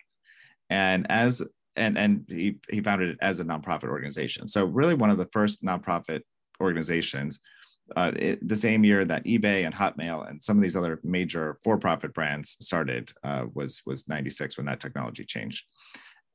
And 0.70 1.06
as 1.10 1.42
and 1.76 1.98
and 1.98 2.24
he, 2.28 2.56
he 2.68 2.80
founded 2.80 3.10
it 3.10 3.18
as 3.20 3.40
a 3.40 3.44
nonprofit 3.44 3.88
organization. 3.88 4.48
So 4.48 4.64
really 4.64 4.94
one 4.94 5.10
of 5.10 5.18
the 5.18 5.28
first 5.32 5.62
nonprofit 5.64 6.22
organizations 6.60 7.40
uh, 7.96 8.12
it, 8.16 8.46
the 8.46 8.56
same 8.56 8.84
year 8.84 9.04
that 9.04 9.24
eBay 9.24 9.64
and 9.64 9.74
Hotmail 9.74 10.28
and 10.28 10.42
some 10.42 10.56
of 10.56 10.62
these 10.62 10.76
other 10.76 11.00
major 11.02 11.58
for-profit 11.62 12.14
brands 12.14 12.56
started 12.60 13.12
uh, 13.24 13.46
was 13.54 13.82
was 13.86 14.08
96 14.08 14.56
when 14.56 14.66
that 14.66 14.80
technology 14.80 15.24
changed. 15.24 15.64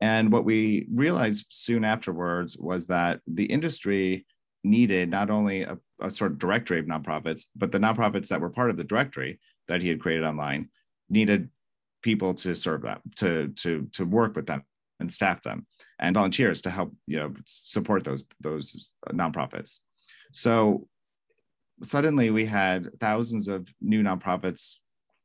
And 0.02 0.32
what 0.32 0.46
we 0.46 0.88
realized 0.94 1.48
soon 1.50 1.86
afterwards 1.86 2.58
was 2.58 2.88
that 2.88 3.22
the 3.28 3.46
industry 3.46 4.26
needed 4.64 5.10
not 5.10 5.30
only 5.30 5.62
a, 5.64 5.78
a 6.02 6.10
sort 6.10 6.32
of 6.32 6.40
directory 6.40 6.80
of 6.80 6.86
nonprofits, 6.86 7.46
but 7.56 7.72
the 7.72 7.80
nonprofits 7.80 8.28
that 8.30 8.42
were 8.42 8.50
part 8.50 8.70
of 8.70 8.78
the 8.78 8.84
directory 8.84 9.40
that 9.68 9.82
he 9.82 9.90
had 9.90 10.02
created 10.02 10.26
online 10.26 10.70
needed 11.10 11.50
people 12.02 12.34
to 12.34 12.56
serve 12.56 12.82
them, 12.82 13.00
to 13.16 13.50
to 13.50 13.88
to 13.94 14.06
work 14.06 14.36
with 14.36 14.48
them 14.48 14.64
and 15.00 15.12
staff 15.12 15.42
them, 15.44 15.66
and 16.00 16.16
volunteers 16.16 16.62
to 16.62 16.70
help 16.70 16.94
you 17.08 17.18
know 17.18 17.34
support 17.46 18.04
those 18.04 18.26
those 18.42 18.92
nonprofits. 19.10 19.80
So 20.34 20.88
suddenly 21.82 22.32
we 22.32 22.46
had 22.46 22.90
thousands 23.00 23.48
of 23.48 23.68
new 23.82 24.04
nonprofits 24.04 24.76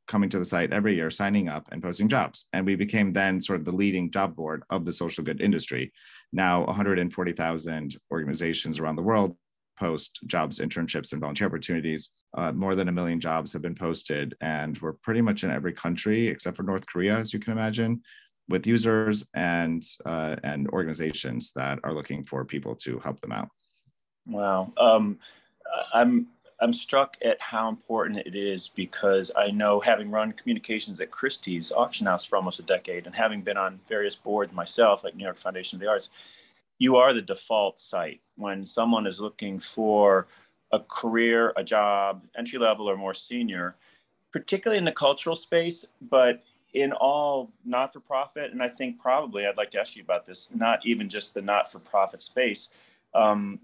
coming 0.07 0.29
to 0.29 0.39
the 0.39 0.45
site 0.45 0.73
every 0.73 0.95
year, 0.95 1.09
signing 1.09 1.47
up 1.47 1.67
and 1.71 1.81
posting 1.81 2.09
jobs. 2.09 2.47
And 2.53 2.65
we 2.65 2.75
became 2.75 3.13
then 3.13 3.39
sort 3.39 3.59
of 3.59 3.65
the 3.65 3.71
leading 3.71 4.11
job 4.11 4.35
board 4.35 4.63
of 4.69 4.83
the 4.83 4.91
social 4.91 5.23
good 5.23 5.39
industry. 5.39 5.93
Now, 6.33 6.65
140,000 6.65 7.95
organizations 8.11 8.79
around 8.79 8.97
the 8.97 9.03
world 9.03 9.37
post 9.79 10.19
jobs, 10.27 10.59
internships, 10.59 11.11
and 11.11 11.21
volunteer 11.21 11.47
opportunities. 11.47 12.11
Uh, 12.37 12.51
more 12.51 12.75
than 12.75 12.87
a 12.87 12.91
million 12.91 13.19
jobs 13.19 13.51
have 13.53 13.61
been 13.61 13.75
posted, 13.75 14.35
and 14.41 14.77
we're 14.79 14.93
pretty 14.93 15.21
much 15.21 15.43
in 15.43 15.49
every 15.49 15.73
country 15.73 16.27
except 16.27 16.55
for 16.55 16.63
North 16.63 16.85
Korea, 16.85 17.15
as 17.15 17.33
you 17.33 17.39
can 17.39 17.53
imagine, 17.53 18.01
with 18.47 18.67
users 18.67 19.25
and 19.33 19.83
uh, 20.05 20.35
and 20.43 20.67
organizations 20.69 21.51
that 21.55 21.79
are 21.83 21.93
looking 21.93 22.23
for 22.23 22.45
people 22.45 22.75
to 22.75 22.99
help 22.99 23.19
them 23.21 23.31
out. 23.31 23.49
Wow, 24.27 24.71
um, 24.77 25.17
I'm 25.93 26.27
I'm 26.61 26.73
struck 26.73 27.17
at 27.25 27.41
how 27.41 27.69
important 27.69 28.19
it 28.19 28.35
is 28.35 28.67
because 28.67 29.31
I 29.35 29.49
know 29.49 29.79
having 29.79 30.11
run 30.11 30.31
communications 30.31 31.01
at 31.01 31.09
Christie's 31.09 31.71
auction 31.71 32.05
house 32.05 32.23
for 32.23 32.35
almost 32.35 32.59
a 32.59 32.63
decade 32.63 33.07
and 33.07 33.15
having 33.15 33.41
been 33.41 33.57
on 33.57 33.79
various 33.89 34.15
boards 34.15 34.53
myself, 34.53 35.03
like 35.03 35.15
New 35.15 35.23
York 35.23 35.39
Foundation 35.39 35.77
of 35.77 35.81
the 35.81 35.87
Arts, 35.87 36.09
you 36.77 36.97
are 36.97 37.13
the 37.13 37.21
default 37.21 37.79
site 37.79 38.21
when 38.35 38.63
someone 38.63 39.07
is 39.07 39.19
looking 39.19 39.59
for 39.59 40.27
a 40.71 40.79
career, 40.79 41.51
a 41.57 41.63
job, 41.63 42.23
entry 42.37 42.59
level 42.59 42.87
or 42.87 42.95
more 42.95 43.15
senior, 43.15 43.75
particularly 44.31 44.77
in 44.77 44.85
the 44.85 44.91
cultural 44.91 45.35
space, 45.35 45.85
but 46.09 46.43
in 46.73 46.93
all 46.93 47.51
not 47.65 47.91
for 47.91 47.99
profit. 47.99 48.51
And 48.51 48.61
I 48.61 48.67
think 48.67 48.99
probably 48.99 49.47
I'd 49.47 49.57
like 49.57 49.71
to 49.71 49.79
ask 49.79 49.95
you 49.95 50.03
about 50.03 50.27
this, 50.27 50.49
not 50.53 50.85
even 50.85 51.09
just 51.09 51.33
the 51.33 51.41
not 51.41 51.71
for 51.71 51.79
profit 51.79 52.21
space. 52.21 52.69
Um, 53.13 53.59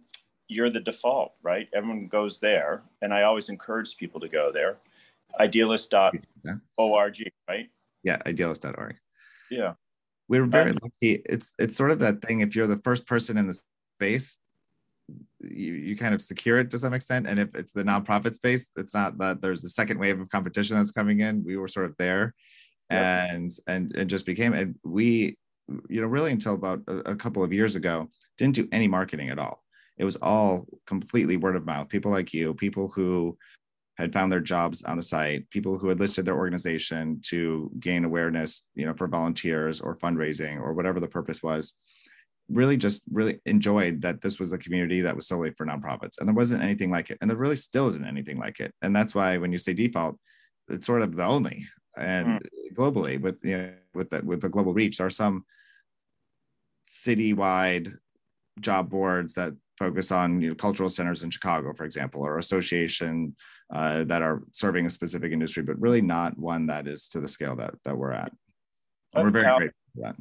you're 0.47 0.69
the 0.69 0.79
default, 0.79 1.33
right? 1.43 1.67
Everyone 1.73 2.07
goes 2.07 2.39
there. 2.39 2.83
And 3.01 3.13
I 3.13 3.23
always 3.23 3.49
encourage 3.49 3.97
people 3.97 4.19
to 4.21 4.27
go 4.27 4.51
there. 4.51 4.77
Idealist.org, 5.39 6.21
right? 7.49 7.69
Yeah, 8.03 8.17
idealist.org. 8.25 8.95
Yeah. 9.51 9.73
We 10.29 10.39
are 10.39 10.45
very 10.45 10.71
lucky. 10.71 11.21
It's 11.25 11.53
it's 11.57 11.75
sort 11.75 11.91
of 11.91 11.99
that 11.99 12.21
thing. 12.21 12.41
If 12.41 12.55
you're 12.55 12.67
the 12.67 12.77
first 12.77 13.07
person 13.07 13.37
in 13.37 13.47
the 13.47 13.57
space, 13.97 14.37
you, 15.39 15.73
you 15.73 15.95
kind 15.95 16.13
of 16.13 16.21
secure 16.21 16.59
it 16.59 16.69
to 16.71 16.79
some 16.79 16.93
extent. 16.93 17.27
And 17.27 17.39
if 17.39 17.55
it's 17.55 17.71
the 17.71 17.83
nonprofit 17.83 18.35
space, 18.35 18.67
it's 18.75 18.93
not 18.93 19.17
that 19.19 19.41
there's 19.41 19.63
a 19.63 19.69
second 19.69 19.99
wave 19.99 20.19
of 20.19 20.27
competition 20.29 20.75
that's 20.75 20.91
coming 20.91 21.21
in. 21.21 21.45
We 21.45 21.55
were 21.55 21.69
sort 21.69 21.85
of 21.85 21.95
there 21.97 22.33
yep. 22.91 23.29
and 23.31 23.51
and 23.67 23.95
and 23.95 24.09
just 24.09 24.25
became 24.25 24.53
and 24.53 24.75
we 24.83 25.37
you 25.89 26.01
know 26.01 26.07
really 26.07 26.31
until 26.31 26.53
about 26.53 26.81
a, 26.87 27.11
a 27.11 27.15
couple 27.15 27.43
of 27.43 27.51
years 27.51 27.75
ago 27.75 28.07
didn't 28.37 28.55
do 28.55 28.67
any 28.71 28.87
marketing 28.87 29.29
at 29.29 29.39
all 29.39 29.63
it 29.97 30.05
was 30.05 30.15
all 30.17 30.65
completely 30.85 31.37
word 31.37 31.55
of 31.55 31.65
mouth. 31.65 31.89
People 31.89 32.11
like 32.11 32.33
you 32.33 32.53
people 32.53 32.89
who 32.89 33.37
had 33.97 34.13
found 34.13 34.31
their 34.31 34.39
jobs 34.39 34.83
on 34.83 34.97
the 34.97 35.03
site 35.03 35.49
people 35.49 35.77
who 35.77 35.89
had 35.89 35.99
listed 35.99 36.23
their 36.23 36.37
organization 36.37 37.19
to 37.23 37.71
gain 37.79 38.05
awareness 38.05 38.63
you 38.75 38.85
know 38.85 38.93
for 38.93 39.07
volunteers 39.07 39.81
or 39.81 39.97
fundraising 39.97 40.59
or 40.59 40.73
whatever 40.73 40.99
the 40.99 41.07
purpose 41.07 41.41
was 41.41 41.73
really 42.49 42.77
just 42.77 43.03
really 43.11 43.39
enjoyed 43.45 44.01
that 44.01 44.21
this 44.21 44.39
was 44.39 44.53
a 44.53 44.57
community 44.57 45.01
that 45.01 45.15
was 45.15 45.27
solely 45.27 45.51
for 45.51 45.65
nonprofits. 45.65 46.17
And 46.19 46.27
there 46.27 46.35
wasn't 46.35 46.63
anything 46.63 46.89
like 46.89 47.09
it. 47.09 47.17
And 47.19 47.29
there 47.29 47.37
really 47.37 47.55
still 47.55 47.89
isn't 47.89 48.05
anything 48.05 48.37
like 48.37 48.59
it. 48.59 48.73
And 48.81 48.95
that's 48.95 49.13
why 49.13 49.37
when 49.37 49.51
you 49.51 49.57
say 49.57 49.73
default 49.73 50.17
it's 50.69 50.85
sort 50.85 51.01
of 51.01 51.15
the 51.15 51.25
only. 51.25 51.65
And 51.97 52.27
mm. 52.27 52.41
globally 52.73 53.19
with 53.19 53.43
you 53.43 53.57
know, 53.57 53.73
with 53.93 54.09
that 54.11 54.23
with 54.23 54.41
the 54.41 54.49
global 54.49 54.73
reach 54.73 54.97
there 54.97 55.07
are 55.07 55.11
some 55.11 55.45
citywide 56.87 57.97
job 58.59 58.89
boards 58.89 59.33
that 59.33 59.53
focus 59.77 60.11
on 60.11 60.41
you 60.41 60.49
know, 60.49 60.55
cultural 60.55 60.89
centers 60.89 61.23
in 61.23 61.29
Chicago, 61.29 61.73
for 61.73 61.85
example, 61.85 62.25
or 62.25 62.37
association 62.37 63.35
uh, 63.73 64.03
that 64.05 64.21
are 64.21 64.43
serving 64.51 64.85
a 64.85 64.89
specific 64.89 65.31
industry, 65.31 65.63
but 65.63 65.79
really 65.79 66.01
not 66.01 66.37
one 66.37 66.67
that 66.67 66.87
is 66.87 67.07
to 67.09 67.19
the 67.19 67.27
scale 67.27 67.55
that 67.55 67.73
that 67.83 67.97
we're 67.97 68.11
at. 68.11 68.31
we're 69.15 69.29
very 69.29 69.45
grateful 69.57 69.79
for 69.95 70.01
that. 70.01 70.15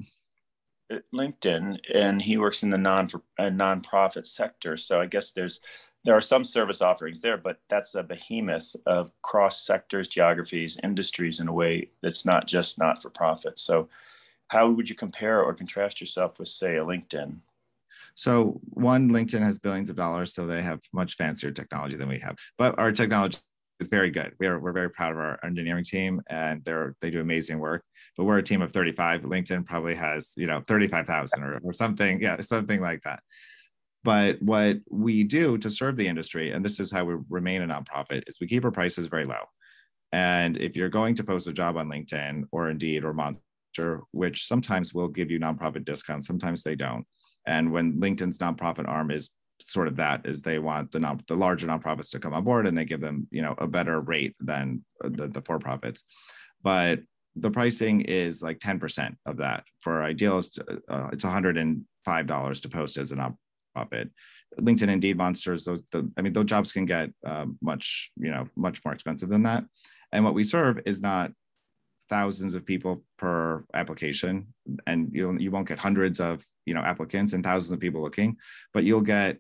LinkedIn, 1.13 1.79
and 1.95 2.23
he 2.23 2.37
works 2.37 2.63
in 2.63 2.71
the 2.71 2.79
non 2.79 3.09
for 3.09 3.23
uh, 3.39 3.45
nonprofit 3.45 4.27
sector. 4.27 4.77
So 4.77 5.01
I 5.01 5.07
guess 5.07 5.33
there's 5.33 5.61
there 6.07 6.15
are 6.15 6.21
some 6.21 6.45
service 6.45 6.81
offerings 6.81 7.21
there, 7.21 7.37
but 7.37 7.59
that's 7.69 7.97
a 7.97 8.03
behemoth 8.03 8.77
of 8.87 9.11
cross 9.23 9.67
sectors, 9.67 10.07
geographies, 10.07 10.79
industries 10.85 11.41
in 11.41 11.49
a 11.49 11.53
way 11.53 11.91
that's 12.01 12.25
not 12.25 12.47
just 12.47 12.79
not 12.79 13.03
for 13.03 13.11
profit. 13.11 13.59
So, 13.59 13.89
how 14.49 14.71
would 14.71 14.89
you 14.89 14.95
compare 14.95 15.43
or 15.43 15.53
contrast 15.53 16.01
yourself 16.01 16.39
with, 16.39 16.47
say, 16.47 16.77
a 16.77 16.85
LinkedIn? 16.85 17.39
So, 18.17 18.61
one, 18.65 19.11
LinkedIn 19.11 19.43
has 19.43 19.59
billions 19.59 19.91
of 19.91 19.97
dollars, 19.97 20.35
so 20.35 20.47
they 20.47 20.63
have 20.63 20.81
much 20.93 21.15
fancier 21.17 21.51
technology 21.51 21.97
than 21.97 22.09
we 22.09 22.19
have, 22.19 22.37
but 22.59 22.79
our 22.79 22.91
technology 22.91 23.39
is 23.79 23.89
very 23.89 24.11
good. 24.11 24.33
We 24.41 24.47
are 24.47 24.59
we're 24.59 24.73
very 24.73 24.91
proud 24.91 25.13
of 25.13 25.19
our 25.19 25.39
engineering 25.45 25.85
team, 25.85 26.23
and 26.29 26.65
they're 26.65 26.97
they 27.01 27.11
do 27.11 27.21
amazing 27.21 27.59
work. 27.59 27.85
But 28.17 28.25
we're 28.25 28.39
a 28.39 28.43
team 28.43 28.63
of 28.63 28.73
35. 28.73 29.23
LinkedIn 29.23 29.67
probably 29.67 29.95
has 29.95 30.33
you 30.37 30.47
know 30.47 30.63
35,000 30.67 31.43
or, 31.43 31.61
or 31.63 31.75
something, 31.75 32.21
yeah, 32.21 32.41
something 32.41 32.81
like 32.81 33.03
that. 33.03 33.21
But 34.03 34.41
what 34.41 34.79
we 34.91 35.25
do 35.25 35.59
to 35.59 35.69
serve 35.69 35.97
the 35.97 36.09
industry, 36.09 36.53
and 36.53 36.65
this 36.65 36.81
is 36.81 36.91
how 36.91 37.05
we 37.05 37.17
remain 37.29 37.63
a 37.63 37.67
nonprofit, 37.67 38.23
is 38.27 38.39
we 38.41 38.47
keep 38.47 38.65
our 38.65 38.71
prices 38.71 39.09
very 39.09 39.25
low. 39.25 39.45
And 40.13 40.57
if 40.57 40.77
you're 40.77 40.89
going 40.89 41.17
to 41.17 41.25
post 41.25 41.49
a 41.49 41.53
job 41.53 41.77
on 41.77 41.89
LinkedIn 41.89 42.45
or 42.53 42.71
Indeed 42.71 43.05
or 43.05 43.13
Monster, 43.13 44.01
which 44.13 44.47
sometimes 44.47 44.95
will 44.95 45.09
give 45.09 45.31
you 45.31 45.39
nonprofit 45.39 45.85
discounts, 45.85 46.27
sometimes 46.27 46.63
they 46.63 46.77
don't. 46.77 47.05
And 47.47 47.73
when 47.73 48.01
LinkedIn's 48.01 48.39
nonprofit 48.39 48.89
arm 48.89 49.11
is 49.11 49.31
sort 49.61 49.89
of 49.89 49.97
that 49.97 50.27
is 50.27 50.43
they 50.43 50.59
want 50.59 50.93
the 50.93 51.01
non, 51.01 51.21
the 51.29 51.35
larger 51.35 51.67
nonprofits 51.67 52.11
to 52.11 52.19
come 52.19 52.35
on 52.35 52.45
board 52.45 52.67
and 52.67 52.77
they 52.77 52.85
give 52.85 53.01
them 53.01 53.27
you 53.31 53.41
know 53.41 53.55
a 53.57 53.67
better 53.67 54.01
rate 54.01 54.35
than 54.39 54.85
the, 55.01 55.29
the 55.29 55.41
for 55.41 55.59
profits 55.59 56.05
but 56.63 57.01
the 57.37 57.51
pricing 57.51 58.01
is 58.01 58.43
like 58.43 58.59
10% 58.59 59.15
of 59.27 59.37
that. 59.37 59.65
For 59.81 60.03
idealist 60.03 60.59
uh, 60.89 61.11
it's 61.13 61.25
$105 61.25 62.61
to 62.63 62.69
post 62.69 62.97
as 62.97 63.13
a 63.13 63.17
nonprofit. 63.17 64.11
Linkedin 64.59 64.89
indeed 64.89 65.19
monsters 65.19 65.65
those 65.65 65.83
the, 65.93 66.11
i 66.17 66.23
mean 66.23 66.33
those 66.33 66.47
jobs 66.47 66.73
can 66.73 66.87
get 66.87 67.11
uh, 67.27 67.47
much 67.61 68.11
you 68.17 68.31
know 68.31 68.49
much 68.57 68.83
more 68.85 68.95
expensive 68.95 69.29
than 69.29 69.43
that. 69.43 69.65
And 70.13 70.25
what 70.25 70.35
we 70.35 70.45
serve 70.45 70.81
is 70.87 71.01
not 71.01 71.33
thousands 72.09 72.55
of 72.55 72.65
people 72.65 73.03
per 73.19 73.65
application 73.75 74.47
and 74.87 75.11
you'll 75.13 75.41
you 75.41 75.51
won't 75.51 75.69
get 75.69 75.79
hundreds 75.79 76.21
of 76.21 76.45
you 76.65 76.75
know 76.75 76.81
applicants 76.81 77.33
and 77.33 77.43
thousands 77.43 77.73
of 77.73 77.81
people 77.81 78.01
looking 78.01 78.37
but 78.73 78.85
you'll 78.85 79.01
get 79.01 79.39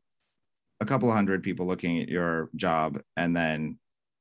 a 0.80 0.84
couple 0.84 1.10
hundred 1.10 1.42
people 1.42 1.66
looking 1.66 2.00
at 2.00 2.08
your 2.08 2.50
job 2.56 3.00
and 3.16 3.34
then 3.34 3.78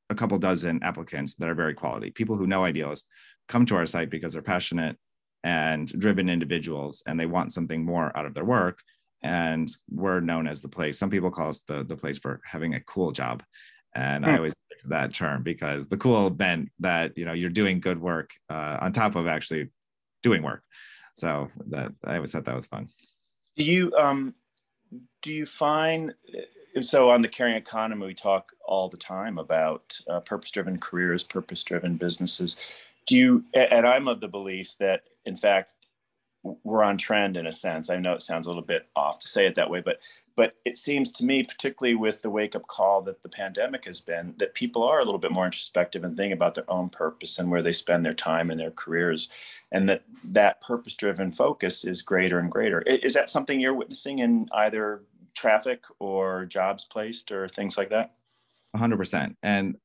a 0.09 0.15
couple 0.15 0.37
dozen 0.37 0.81
applicants 0.83 1.35
that 1.35 1.49
are 1.49 1.55
very 1.55 1.73
quality. 1.73 2.11
People 2.11 2.35
who 2.35 2.47
know 2.47 2.63
idealist 2.63 3.07
come 3.47 3.65
to 3.65 3.75
our 3.75 3.85
site 3.85 4.09
because 4.09 4.33
they're 4.33 4.41
passionate 4.41 4.97
and 5.43 5.87
driven 5.99 6.29
individuals 6.29 7.03
and 7.05 7.19
they 7.19 7.25
want 7.25 7.53
something 7.53 7.83
more 7.83 8.15
out 8.17 8.25
of 8.25 8.33
their 8.33 8.45
work 8.45 8.79
and 9.21 9.71
we're 9.89 10.19
known 10.19 10.47
as 10.47 10.61
the 10.61 10.69
place. 10.69 10.99
Some 10.99 11.09
people 11.09 11.31
call 11.31 11.49
us 11.49 11.61
the, 11.61 11.83
the 11.83 11.97
place 11.97 12.17
for 12.17 12.41
having 12.45 12.75
a 12.75 12.81
cool 12.81 13.11
job 13.11 13.43
and 13.95 14.25
hmm. 14.25 14.31
i 14.31 14.37
always 14.37 14.53
like 14.69 14.89
that 14.89 15.13
term 15.13 15.41
because 15.41 15.87
the 15.87 15.97
cool 15.97 16.29
meant 16.37 16.69
that 16.79 17.17
you 17.17 17.25
know 17.25 17.33
you're 17.33 17.49
doing 17.49 17.79
good 17.79 17.99
work 17.99 18.33
uh, 18.49 18.77
on 18.81 18.91
top 18.91 19.15
of 19.15 19.27
actually 19.27 19.69
doing 20.21 20.43
work. 20.43 20.63
So 21.13 21.49
that 21.67 21.93
i 22.03 22.15
always 22.15 22.31
thought 22.31 22.45
that 22.45 22.55
was 22.55 22.67
fun. 22.67 22.89
Do 23.55 23.63
you 23.63 23.93
um 23.97 24.35
do 25.21 25.33
you 25.33 25.45
find 25.45 26.13
so 26.81 27.09
on 27.09 27.21
the 27.21 27.27
caring 27.29 27.55
economy 27.55 28.05
we 28.05 28.13
talk 28.13 28.51
all 28.65 28.89
the 28.89 28.97
time 28.97 29.37
about 29.37 29.97
uh, 30.09 30.19
purpose-driven 30.19 30.77
careers 30.79 31.23
purpose-driven 31.23 31.95
businesses. 31.95 32.57
Do 33.05 33.15
you 33.15 33.45
and 33.53 33.87
i'm 33.87 34.07
of 34.07 34.19
the 34.19 34.27
belief 34.27 34.75
that 34.79 35.03
in 35.25 35.37
fact 35.37 35.71
we're 36.63 36.83
on 36.83 36.97
trend 36.97 37.37
in 37.37 37.47
a 37.47 37.51
sense. 37.51 37.89
I 37.89 37.97
know 37.97 38.13
it 38.13 38.21
sounds 38.21 38.45
a 38.45 38.49
little 38.49 38.63
bit 38.63 38.87
off 38.95 39.19
to 39.19 39.27
say 39.27 39.47
it 39.47 39.55
that 39.55 39.69
way 39.69 39.81
but 39.81 39.99
but 40.35 40.55
it 40.65 40.77
seems 40.77 41.11
to 41.11 41.25
me 41.25 41.43
particularly 41.43 41.95
with 41.95 42.21
the 42.21 42.29
wake 42.29 42.55
up 42.55 42.67
call 42.67 43.01
that 43.03 43.23
the 43.23 43.29
pandemic 43.29 43.85
has 43.85 43.99
been 43.99 44.33
that 44.37 44.53
people 44.53 44.83
are 44.83 44.99
a 44.99 45.05
little 45.05 45.19
bit 45.19 45.31
more 45.31 45.45
introspective 45.45 46.03
and 46.03 46.15
thinking 46.15 46.33
about 46.33 46.55
their 46.55 46.69
own 46.69 46.89
purpose 46.89 47.39
and 47.39 47.49
where 47.49 47.63
they 47.63 47.73
spend 47.73 48.05
their 48.05 48.13
time 48.13 48.51
and 48.51 48.59
their 48.59 48.71
careers 48.71 49.29
and 49.71 49.89
that 49.89 50.03
that 50.23 50.61
purpose 50.61 50.93
driven 50.93 51.31
focus 51.31 51.83
is 51.83 52.01
greater 52.01 52.39
and 52.39 52.51
greater. 52.51 52.81
Is 52.81 53.13
that 53.13 53.29
something 53.29 53.59
you're 53.59 53.73
witnessing 53.73 54.19
in 54.19 54.47
either 54.53 55.03
traffic 55.33 55.83
or 55.99 56.45
jobs 56.45 56.85
placed 56.85 57.31
or 57.31 57.47
things 57.47 57.77
like 57.77 57.89
that? 57.89 58.13
100% 58.75 59.35
and 59.41 59.77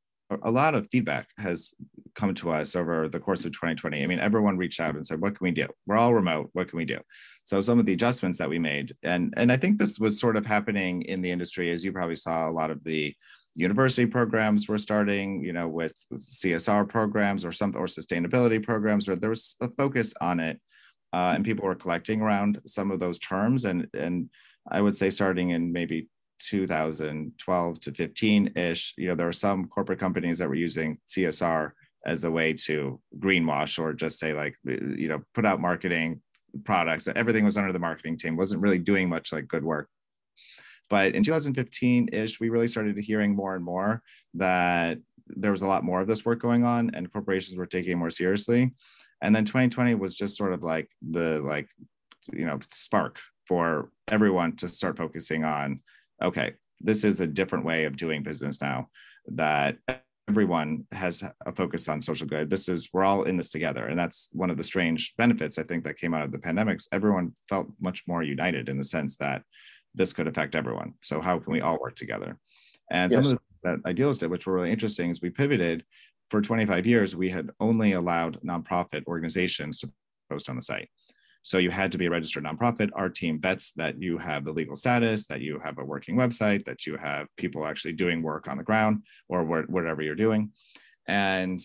a 0.43 0.51
lot 0.51 0.75
of 0.75 0.89
feedback 0.91 1.29
has 1.39 1.75
come 2.15 2.35
to 2.35 2.51
us 2.51 2.77
over 2.77 3.09
the 3.09 3.21
course 3.21 3.45
of 3.45 3.53
2020. 3.53 4.03
I 4.03 4.07
mean, 4.07 4.21
everyone 4.21 4.57
reached 4.57 4.81
out 4.81 4.95
and 4.95 5.07
said, 5.07 5.21
"What 5.21 5.37
can 5.37 5.45
we 5.45 5.51
do? 5.51 5.67
We're 5.87 5.97
all 5.97 6.15
remote. 6.15 6.51
What 6.53 6.69
can 6.69 6.77
we 6.77 6.85
do?" 6.85 6.99
So 7.45 7.63
some 7.63 7.79
of 7.79 7.87
the 7.87 7.93
adjustments 7.93 8.39
that 8.39 8.49
we 8.49 8.59
made, 8.59 8.95
and 9.03 9.35
and 9.37 9.51
I 9.51 9.57
think 9.57 9.79
this 9.79 9.99
was 9.99 10.19
sort 10.21 10.37
of 10.37 10.47
happening 10.47 11.03
in 11.03 11.23
the 11.23 11.31
industry, 11.31 11.71
as 11.71 11.85
you 11.85 11.93
probably 11.93 12.17
saw, 12.17 12.49
a 12.49 12.51
lot 12.51 12.71
of 12.71 12.85
the 12.85 13.15
university 13.55 14.07
programs 14.07 14.69
were 14.69 14.79
starting, 14.79 15.43
you 15.43 15.53
know, 15.53 15.69
with 15.69 15.95
CSR 16.15 16.89
programs 16.89 17.45
or 17.45 17.53
some 17.53 17.75
or 17.77 17.87
sustainability 17.87 18.63
programs, 18.63 19.09
or 19.09 19.17
there 19.17 19.31
was 19.31 19.57
a 19.61 19.69
focus 19.71 20.15
on 20.21 20.41
it, 20.41 20.61
uh, 21.13 21.33
and 21.35 21.45
people 21.45 21.67
were 21.67 21.75
collecting 21.75 22.21
around 22.21 22.61
some 22.67 22.91
of 22.91 23.01
those 23.01 23.19
terms, 23.19 23.65
and 23.65 23.89
and 23.95 24.31
I 24.71 24.81
would 24.81 24.97
say 24.97 25.11
starting 25.11 25.51
in 25.51 25.73
maybe 25.73 26.09
2012 26.41 27.81
to 27.81 27.93
15 27.93 28.53
ish, 28.57 28.95
you 28.97 29.09
know, 29.09 29.15
there 29.15 29.27
were 29.27 29.33
some 29.33 29.69
corporate 29.69 29.99
companies 29.99 30.39
that 30.39 30.49
were 30.49 30.55
using 30.55 30.99
CSR 31.09 31.73
as 32.07 32.25
a 32.25 32.31
way 32.31 32.53
to 32.53 33.01
greenwash 33.19 33.79
or 33.79 33.93
just 33.93 34.19
say 34.19 34.33
like, 34.33 34.57
uh, 34.69 34.73
you 34.97 35.09
know, 35.09 35.23
put 35.35 35.45
out 35.45 35.61
marketing 35.61 36.21
products. 36.65 37.09
Everything 37.09 37.45
was 37.45 37.57
under 37.57 37.73
the 37.73 37.79
marketing 37.79 38.17
team, 38.17 38.37
wasn't 38.37 38.63
really 38.63 38.79
doing 38.79 39.09
much 39.09 39.33
like 39.33 39.49
good 39.49 39.65
work. 39.65 39.89
But 40.89 41.15
in 41.15 41.23
2015 41.23 42.09
ish, 42.13 42.41
we 42.41 42.49
really 42.49 42.69
started 42.69 42.99
hearing 42.99 43.35
more 43.35 43.55
and 43.55 43.65
more 43.65 44.03
that 44.35 44.99
there 45.29 45.53
was 45.53 45.63
a 45.63 45.67
lot 45.67 45.85
more 45.85 46.01
of 46.01 46.09
this 46.09 46.25
work 46.25 46.41
going 46.41 46.65
on 46.65 46.91
and 46.95 47.13
corporations 47.13 47.57
were 47.57 47.67
taking 47.67 47.93
it 47.93 47.97
more 47.97 48.11
seriously. 48.11 48.73
And 49.23 49.35
then 49.35 49.45
2020 49.45 49.95
was 49.95 50.15
just 50.15 50.37
sort 50.37 50.53
of 50.53 50.65
like 50.65 50.91
the 51.11 51.41
like, 51.41 51.69
you 52.33 52.45
know, 52.45 52.59
spark 52.69 53.19
for 53.47 53.91
everyone 54.09 54.57
to 54.57 54.69
start 54.69 54.97
focusing 54.97 55.45
on 55.45 55.81
okay, 56.23 56.55
this 56.81 57.05
is 57.05 57.21
a 57.21 57.27
different 57.27 57.65
way 57.65 57.85
of 57.85 57.97
doing 57.97 58.23
business 58.23 58.61
now 58.61 58.89
that 59.27 59.77
everyone 60.31 60.87
has 60.93 61.25
a 61.45 61.53
focus 61.53 61.89
on 61.89 62.01
social 62.01 62.27
good. 62.27 62.49
This 62.49 62.69
is, 62.69 62.89
we're 62.93 63.05
all 63.05 63.25
in 63.25 63.37
this 63.37 63.51
together. 63.51 63.87
And 63.87 63.99
that's 63.99 64.29
one 64.33 64.49
of 64.49 64.57
the 64.57 64.63
strange 64.63 65.13
benefits 65.19 65.59
I 65.59 65.65
think 65.65 65.83
that 65.85 65.99
came 65.99 66.15
out 66.15 66.23
of 66.23 66.31
the 66.31 66.39
pandemics. 66.39 66.87
Everyone 66.93 67.33
felt 67.49 67.67
much 67.81 68.05
more 68.07 68.23
united 68.23 68.69
in 68.69 68.79
the 68.79 68.85
sense 68.85 69.17
that 69.17 69.43
this 69.93 70.13
could 70.13 70.29
affect 70.29 70.55
everyone. 70.55 70.95
So, 71.03 71.21
how 71.21 71.41
can 71.41 71.53
we 71.53 71.61
all 71.61 71.81
work 71.81 71.97
together? 71.97 72.39
And 72.93 73.11
yes. 73.11 73.17
some 73.17 73.33
of 73.33 73.39
the 73.39 73.41
that 73.63 73.79
Idealist 73.85 74.21
did, 74.21 74.31
which 74.31 74.47
were 74.47 74.55
really 74.55 74.71
interesting, 74.71 75.11
is 75.11 75.21
we 75.21 75.31
pivoted 75.31 75.85
for 76.31 76.41
25 76.41 76.87
years. 76.87 77.17
We 77.17 77.29
had 77.29 77.51
only 77.59 77.93
allowed 77.93 78.41
nonprofit 78.43 79.05
organizations 79.07 79.81
to 79.81 79.91
post 80.31 80.49
on 80.49 80.57
the 80.57 80.63
site. 80.63 80.89
So 81.43 81.59
you 81.59 81.71
had 81.71 81.91
to 81.93 81.99
be 81.99 82.07
a 82.07 82.11
registered 82.11 82.45
nonprofit. 82.45 82.91
Our 82.95 83.09
team 83.09 83.41
vets 83.41 83.73
that 83.73 84.01
you 84.01 84.19
have 84.19 84.45
the 84.45 84.53
legal 84.53 84.77
status, 84.77 85.27
that 85.27 85.41
you 85.41 85.59
have 85.59 85.79
a 85.79 85.85
working 85.85 86.17
website, 86.17 86.65
that 86.67 86.87
you 86.87 86.97
have 86.97 87.35
people 87.37 87.67
actually 87.67 87.95
doing 87.95 88.23
work 88.23 88.47
on 88.47 88.59
the 88.59 88.65
ground 88.65 89.05
or 89.29 89.45
whatever 89.45 90.03
you're 90.03 90.15
doing. 90.15 90.53
And 91.07 91.61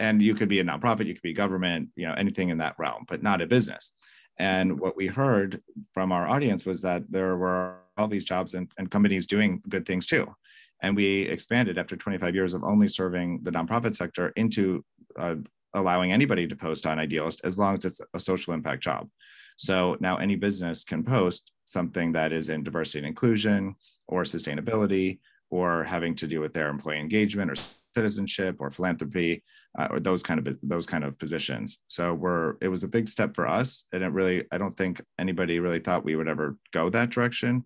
and 0.00 0.22
you 0.22 0.34
could 0.34 0.48
be 0.48 0.60
a 0.60 0.64
nonprofit, 0.64 1.06
you 1.06 1.14
could 1.14 1.22
be 1.22 1.32
government, 1.32 1.88
you 1.96 2.06
know, 2.06 2.14
anything 2.14 2.50
in 2.50 2.58
that 2.58 2.76
realm, 2.78 3.04
but 3.08 3.22
not 3.22 3.42
a 3.42 3.46
business. 3.46 3.92
And 4.38 4.78
what 4.78 4.96
we 4.96 5.08
heard 5.08 5.60
from 5.92 6.12
our 6.12 6.28
audience 6.28 6.64
was 6.64 6.82
that 6.82 7.02
there 7.10 7.36
were 7.36 7.78
all 7.96 8.06
these 8.06 8.24
jobs 8.24 8.54
and, 8.54 8.70
and 8.78 8.90
companies 8.90 9.26
doing 9.26 9.60
good 9.68 9.84
things 9.84 10.06
too. 10.06 10.32
And 10.80 10.94
we 10.94 11.22
expanded 11.22 11.76
after 11.76 11.96
25 11.96 12.34
years 12.34 12.54
of 12.54 12.62
only 12.62 12.86
serving 12.86 13.40
the 13.42 13.50
nonprofit 13.50 13.96
sector 13.96 14.28
into 14.36 14.84
uh, 15.18 15.36
allowing 15.74 16.12
anybody 16.12 16.46
to 16.46 16.56
post 16.56 16.86
on 16.86 16.98
Idealist 16.98 17.40
as 17.44 17.58
long 17.58 17.74
as 17.74 17.84
it's 17.84 18.00
a 18.14 18.20
social 18.20 18.54
impact 18.54 18.82
job. 18.82 19.08
So 19.56 19.96
now 20.00 20.16
any 20.16 20.36
business 20.36 20.84
can 20.84 21.02
post 21.02 21.52
something 21.66 22.12
that 22.12 22.32
is 22.32 22.48
in 22.48 22.62
diversity 22.62 22.98
and 22.98 23.06
inclusion 23.06 23.74
or 24.06 24.22
sustainability 24.22 25.18
or 25.50 25.84
having 25.84 26.14
to 26.16 26.26
do 26.26 26.40
with 26.40 26.54
their 26.54 26.68
employee 26.68 27.00
engagement 27.00 27.50
or 27.50 27.54
citizenship 27.94 28.56
or 28.60 28.70
philanthropy 28.70 29.42
uh, 29.78 29.88
or 29.90 30.00
those 30.00 30.22
kind 30.22 30.46
of 30.46 30.56
those 30.62 30.86
kind 30.86 31.04
of 31.04 31.18
positions. 31.18 31.78
So 31.86 32.14
we're 32.14 32.54
it 32.60 32.68
was 32.68 32.84
a 32.84 32.88
big 32.88 33.08
step 33.08 33.34
for 33.34 33.46
us, 33.46 33.86
and 33.92 34.02
it 34.02 34.12
really 34.12 34.44
I 34.52 34.58
don't 34.58 34.76
think 34.76 35.02
anybody 35.18 35.60
really 35.60 35.80
thought 35.80 36.04
we 36.04 36.16
would 36.16 36.28
ever 36.28 36.56
go 36.72 36.88
that 36.90 37.10
direction, 37.10 37.64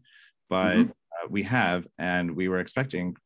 but 0.49 0.76
mm-hmm. 0.76 0.90
uh, 0.90 1.28
we 1.28 1.42
have, 1.42 1.87
and 1.99 2.35
we 2.35 2.49
were 2.49 2.61
expecting 2.61 3.16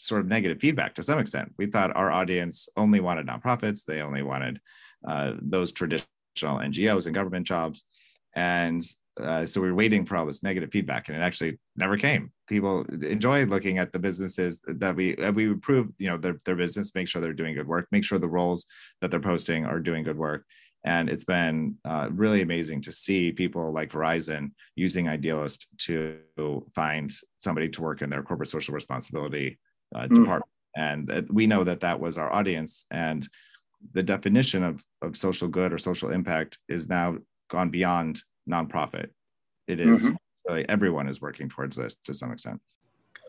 sort 0.00 0.22
of 0.22 0.28
negative 0.28 0.58
feedback 0.58 0.94
to 0.94 1.02
some 1.02 1.18
extent. 1.18 1.52
We 1.58 1.66
thought 1.66 1.94
our 1.94 2.10
audience 2.10 2.68
only 2.76 3.00
wanted 3.00 3.26
nonprofits, 3.26 3.84
they 3.84 4.00
only 4.00 4.22
wanted 4.22 4.60
uh, 5.06 5.34
those 5.40 5.72
traditional 5.72 6.06
NGOs 6.58 7.06
and 7.06 7.14
government 7.14 7.46
jobs. 7.46 7.84
And 8.34 8.82
uh, 9.20 9.44
so 9.44 9.60
we 9.60 9.68
were 9.68 9.74
waiting 9.74 10.06
for 10.06 10.16
all 10.16 10.24
this 10.24 10.42
negative 10.42 10.70
feedback, 10.72 11.08
and 11.08 11.16
it 11.16 11.20
actually 11.20 11.58
never 11.76 11.98
came. 11.98 12.32
People 12.48 12.84
enjoy 13.02 13.44
looking 13.44 13.76
at 13.76 13.92
the 13.92 13.98
businesses 13.98 14.60
that 14.66 14.96
we 14.96 15.16
we 15.34 15.46
improve, 15.46 15.88
you 15.98 16.08
know, 16.08 16.16
their, 16.16 16.38
their 16.46 16.56
business, 16.56 16.94
make 16.94 17.06
sure 17.06 17.20
they're 17.20 17.34
doing 17.34 17.54
good 17.54 17.68
work, 17.68 17.86
make 17.90 18.04
sure 18.04 18.18
the 18.18 18.28
roles 18.28 18.66
that 19.00 19.10
they're 19.10 19.20
posting 19.20 19.66
are 19.66 19.80
doing 19.80 20.04
good 20.04 20.16
work. 20.16 20.44
And 20.84 21.10
it's 21.10 21.24
been 21.24 21.76
uh, 21.84 22.08
really 22.10 22.40
amazing 22.40 22.80
to 22.82 22.92
see 22.92 23.32
people 23.32 23.70
like 23.70 23.90
Verizon 23.90 24.52
using 24.76 25.08
Idealist 25.08 25.66
to 25.78 26.16
find 26.74 27.12
somebody 27.36 27.68
to 27.68 27.82
work 27.82 28.00
in 28.00 28.08
their 28.08 28.22
corporate 28.22 28.48
social 28.48 28.74
responsibility 28.74 29.58
uh, 29.94 30.02
mm. 30.02 30.14
department. 30.14 30.50
And 30.76 31.28
we 31.30 31.46
know 31.46 31.64
that 31.64 31.80
that 31.80 31.98
was 31.98 32.16
our 32.16 32.32
audience. 32.32 32.86
And 32.90 33.28
the 33.92 34.02
definition 34.02 34.62
of, 34.62 34.84
of 35.02 35.16
social 35.16 35.48
good 35.48 35.72
or 35.72 35.78
social 35.78 36.10
impact 36.10 36.58
is 36.68 36.88
now 36.88 37.18
gone 37.48 37.70
beyond 37.70 38.22
nonprofit. 38.48 39.08
It 39.66 39.80
is 39.80 40.06
mm-hmm. 40.06 40.16
really 40.48 40.68
everyone 40.68 41.08
is 41.08 41.20
working 41.20 41.48
towards 41.48 41.76
this 41.76 41.96
to 42.04 42.14
some 42.14 42.32
extent. 42.32 42.60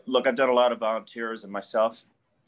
Look, 0.06 0.26
I've 0.26 0.34
done 0.34 0.48
a 0.48 0.54
lot 0.54 0.72
of 0.72 0.78
volunteers 0.78 1.44
and 1.44 1.52
myself 1.52 2.04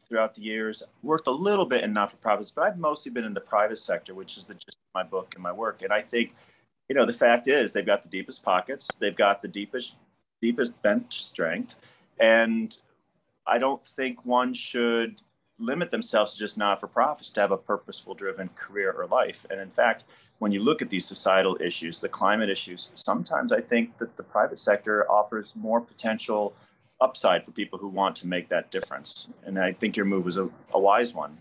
throughout 0.09 0.35
the 0.35 0.42
years. 0.42 0.83
Worked 1.02 1.28
a 1.28 1.33
little 1.33 1.66
bit 1.66 1.85
in 1.85 1.92
not 1.92 2.11
for 2.11 2.16
profits, 2.18 2.50
but 2.50 2.62
I've 2.64 2.78
mostly 2.78 3.11
been 3.11 3.25
in 3.25 3.35
the 3.35 3.40
private 3.40 3.78
sector, 3.78 4.14
which 4.14 4.37
is 4.37 4.44
the 4.44 4.54
gist 4.54 4.76
of 4.76 4.94
my 4.94 5.02
book 5.02 5.33
and 5.35 5.42
my 5.42 5.52
work. 5.52 5.83
And 5.83 5.92
I 5.92 6.02
think, 6.02 6.35
you 6.88 6.94
know, 6.94 7.06
the 7.06 7.12
fact 7.12 7.49
is 7.49 7.73
they've 7.73 7.87
got 7.87 8.02
the 8.02 8.09
deepest 8.09 8.42
pockets, 8.42 8.88
they've 8.99 9.16
got 9.16 9.42
the 9.42 9.49
deepest 9.49 9.97
deepest 10.42 10.83
bench 10.83 11.25
strength, 11.25 11.75
and 12.21 12.76
I 13.47 13.59
don't 13.59 13.87
think 13.87 14.25
one 14.25 14.55
should 14.55 15.21
limit 15.59 15.91
themselves 15.91 16.33
to 16.33 16.39
just 16.39 16.59
not 16.59 16.81
for 16.81 16.89
profits 16.89 17.31
to 17.31 17.41
have 17.41 17.53
a 17.53 17.57
purposeful 17.57 18.15
driven 18.15 18.49
career 18.57 18.93
or 18.93 19.07
life. 19.07 19.47
And 19.50 19.61
in 19.61 19.71
fact, 19.71 20.04
when 20.39 20.50
you 20.50 20.63
look 20.63 20.83
at 20.83 20.91
these 20.91 21.07
societal 21.07 21.57
issues, 21.61 22.00
the 22.00 22.09
climate 22.09 22.50
issues, 22.50 22.91
sometimes 22.95 23.52
I 23.52 23.61
think 23.61 23.97
that 23.99 24.17
the 24.17 24.23
private 24.23 24.59
sector 24.59 25.11
offers 25.11 25.52
more 25.54 25.80
potential 25.80 26.54
upside 27.00 27.45
for 27.45 27.52
people 27.52 27.78
who 27.78 27.89
want 27.89 28.17
to 28.17 28.26
make 28.26 28.49
that 28.49 28.71
difference. 28.71 29.28
And 29.45 29.59
I 29.59 29.73
think 29.73 29.97
your 29.97 30.07
move 30.07 30.25
was 30.25 30.39
a, 30.39 30.49
a 30.73 30.80
wise 30.80 31.15
one. 31.15 31.39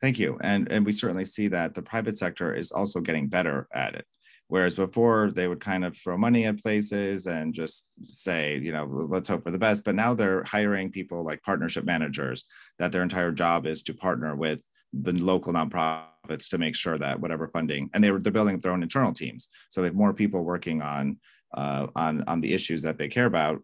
Thank 0.00 0.18
you. 0.18 0.38
And, 0.42 0.70
and 0.70 0.84
we 0.84 0.92
certainly 0.92 1.24
see 1.24 1.48
that 1.48 1.74
the 1.74 1.82
private 1.82 2.16
sector 2.16 2.54
is 2.54 2.70
also 2.70 3.00
getting 3.00 3.26
better 3.26 3.66
at 3.72 3.94
it. 3.94 4.06
Whereas 4.48 4.74
before 4.74 5.30
they 5.30 5.46
would 5.46 5.60
kind 5.60 5.84
of 5.84 5.96
throw 5.96 6.16
money 6.16 6.46
at 6.46 6.62
places 6.62 7.26
and 7.26 7.52
just 7.52 7.90
say, 8.04 8.58
you 8.58 8.72
know, 8.72 8.84
let's 8.84 9.28
hope 9.28 9.44
for 9.44 9.50
the 9.50 9.58
best. 9.58 9.84
But 9.84 9.94
now 9.94 10.14
they're 10.14 10.42
hiring 10.44 10.90
people 10.90 11.22
like 11.22 11.42
partnership 11.42 11.84
managers 11.84 12.44
that 12.78 12.90
their 12.90 13.02
entire 13.02 13.30
job 13.30 13.66
is 13.66 13.82
to 13.82 13.94
partner 13.94 14.34
with 14.34 14.62
the 14.94 15.12
local 15.12 15.52
nonprofits 15.52 16.48
to 16.48 16.58
make 16.58 16.74
sure 16.74 16.96
that 16.96 17.20
whatever 17.20 17.48
funding 17.48 17.90
and 17.92 18.02
they 18.02 18.10
were 18.10 18.18
they're 18.18 18.32
building 18.32 18.58
their 18.60 18.72
own 18.72 18.82
internal 18.82 19.12
teams. 19.12 19.48
So 19.68 19.82
they 19.82 19.88
have 19.88 19.94
more 19.94 20.14
people 20.14 20.44
working 20.44 20.80
on 20.80 21.18
uh, 21.54 21.88
on 21.94 22.24
on 22.26 22.40
the 22.40 22.54
issues 22.54 22.82
that 22.82 22.98
they 22.98 23.08
care 23.08 23.26
about 23.26 23.62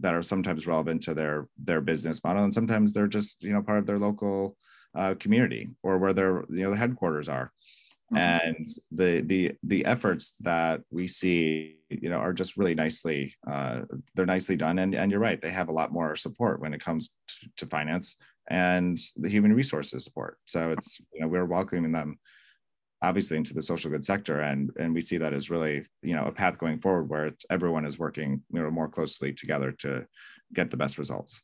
that 0.00 0.14
are 0.14 0.22
sometimes 0.22 0.66
relevant 0.66 1.02
to 1.02 1.14
their 1.14 1.48
their 1.58 1.80
business 1.80 2.22
model 2.22 2.44
and 2.44 2.54
sometimes 2.54 2.92
they're 2.92 3.06
just 3.06 3.42
you 3.42 3.52
know 3.52 3.62
part 3.62 3.78
of 3.78 3.86
their 3.86 3.98
local 3.98 4.56
uh, 4.94 5.14
community 5.18 5.70
or 5.82 5.98
where 5.98 6.12
their 6.12 6.44
you 6.50 6.62
know 6.62 6.70
the 6.70 6.76
headquarters 6.76 7.28
are 7.28 7.50
Mm-hmm. 8.12 8.16
and 8.18 8.66
the 8.92 9.22
the 9.22 9.52
the 9.62 9.86
efforts 9.86 10.34
that 10.40 10.82
we 10.90 11.06
see 11.06 11.78
you 11.88 12.10
know 12.10 12.18
are 12.18 12.34
just 12.34 12.58
really 12.58 12.74
nicely 12.74 13.34
uh, 13.46 13.80
they're 14.14 14.26
nicely 14.26 14.56
done. 14.56 14.78
And 14.78 14.94
and 14.94 15.10
you're 15.10 15.20
right 15.20 15.40
they 15.40 15.50
have 15.50 15.68
a 15.68 15.72
lot 15.72 15.90
more 15.90 16.14
support 16.14 16.60
when 16.60 16.74
it 16.74 16.84
comes 16.84 17.10
to, 17.28 17.48
to 17.56 17.66
finance 17.66 18.16
and 18.50 18.98
the 19.16 19.30
human 19.30 19.54
resources 19.54 20.04
support. 20.04 20.38
So 20.44 20.72
it's 20.72 21.00
you 21.14 21.20
know 21.20 21.28
we're 21.28 21.46
welcoming 21.46 21.92
them 21.92 22.18
obviously 23.00 23.38
into 23.38 23.54
the 23.54 23.62
social 23.62 23.90
good 23.90 24.04
sector 24.04 24.40
and 24.40 24.70
and 24.78 24.92
we 24.92 25.00
see 25.00 25.16
that 25.16 25.32
as 25.32 25.48
really 25.48 25.86
you 26.02 26.14
know 26.14 26.24
a 26.24 26.32
path 26.32 26.58
going 26.58 26.80
forward 26.80 27.08
where 27.08 27.30
everyone 27.48 27.86
is 27.86 27.98
working 27.98 28.42
you 28.52 28.62
know 28.62 28.70
more 28.70 28.88
closely 28.88 29.32
together 29.32 29.72
to 29.72 30.06
get 30.52 30.70
the 30.70 30.76
best 30.76 30.98
results. 30.98 31.40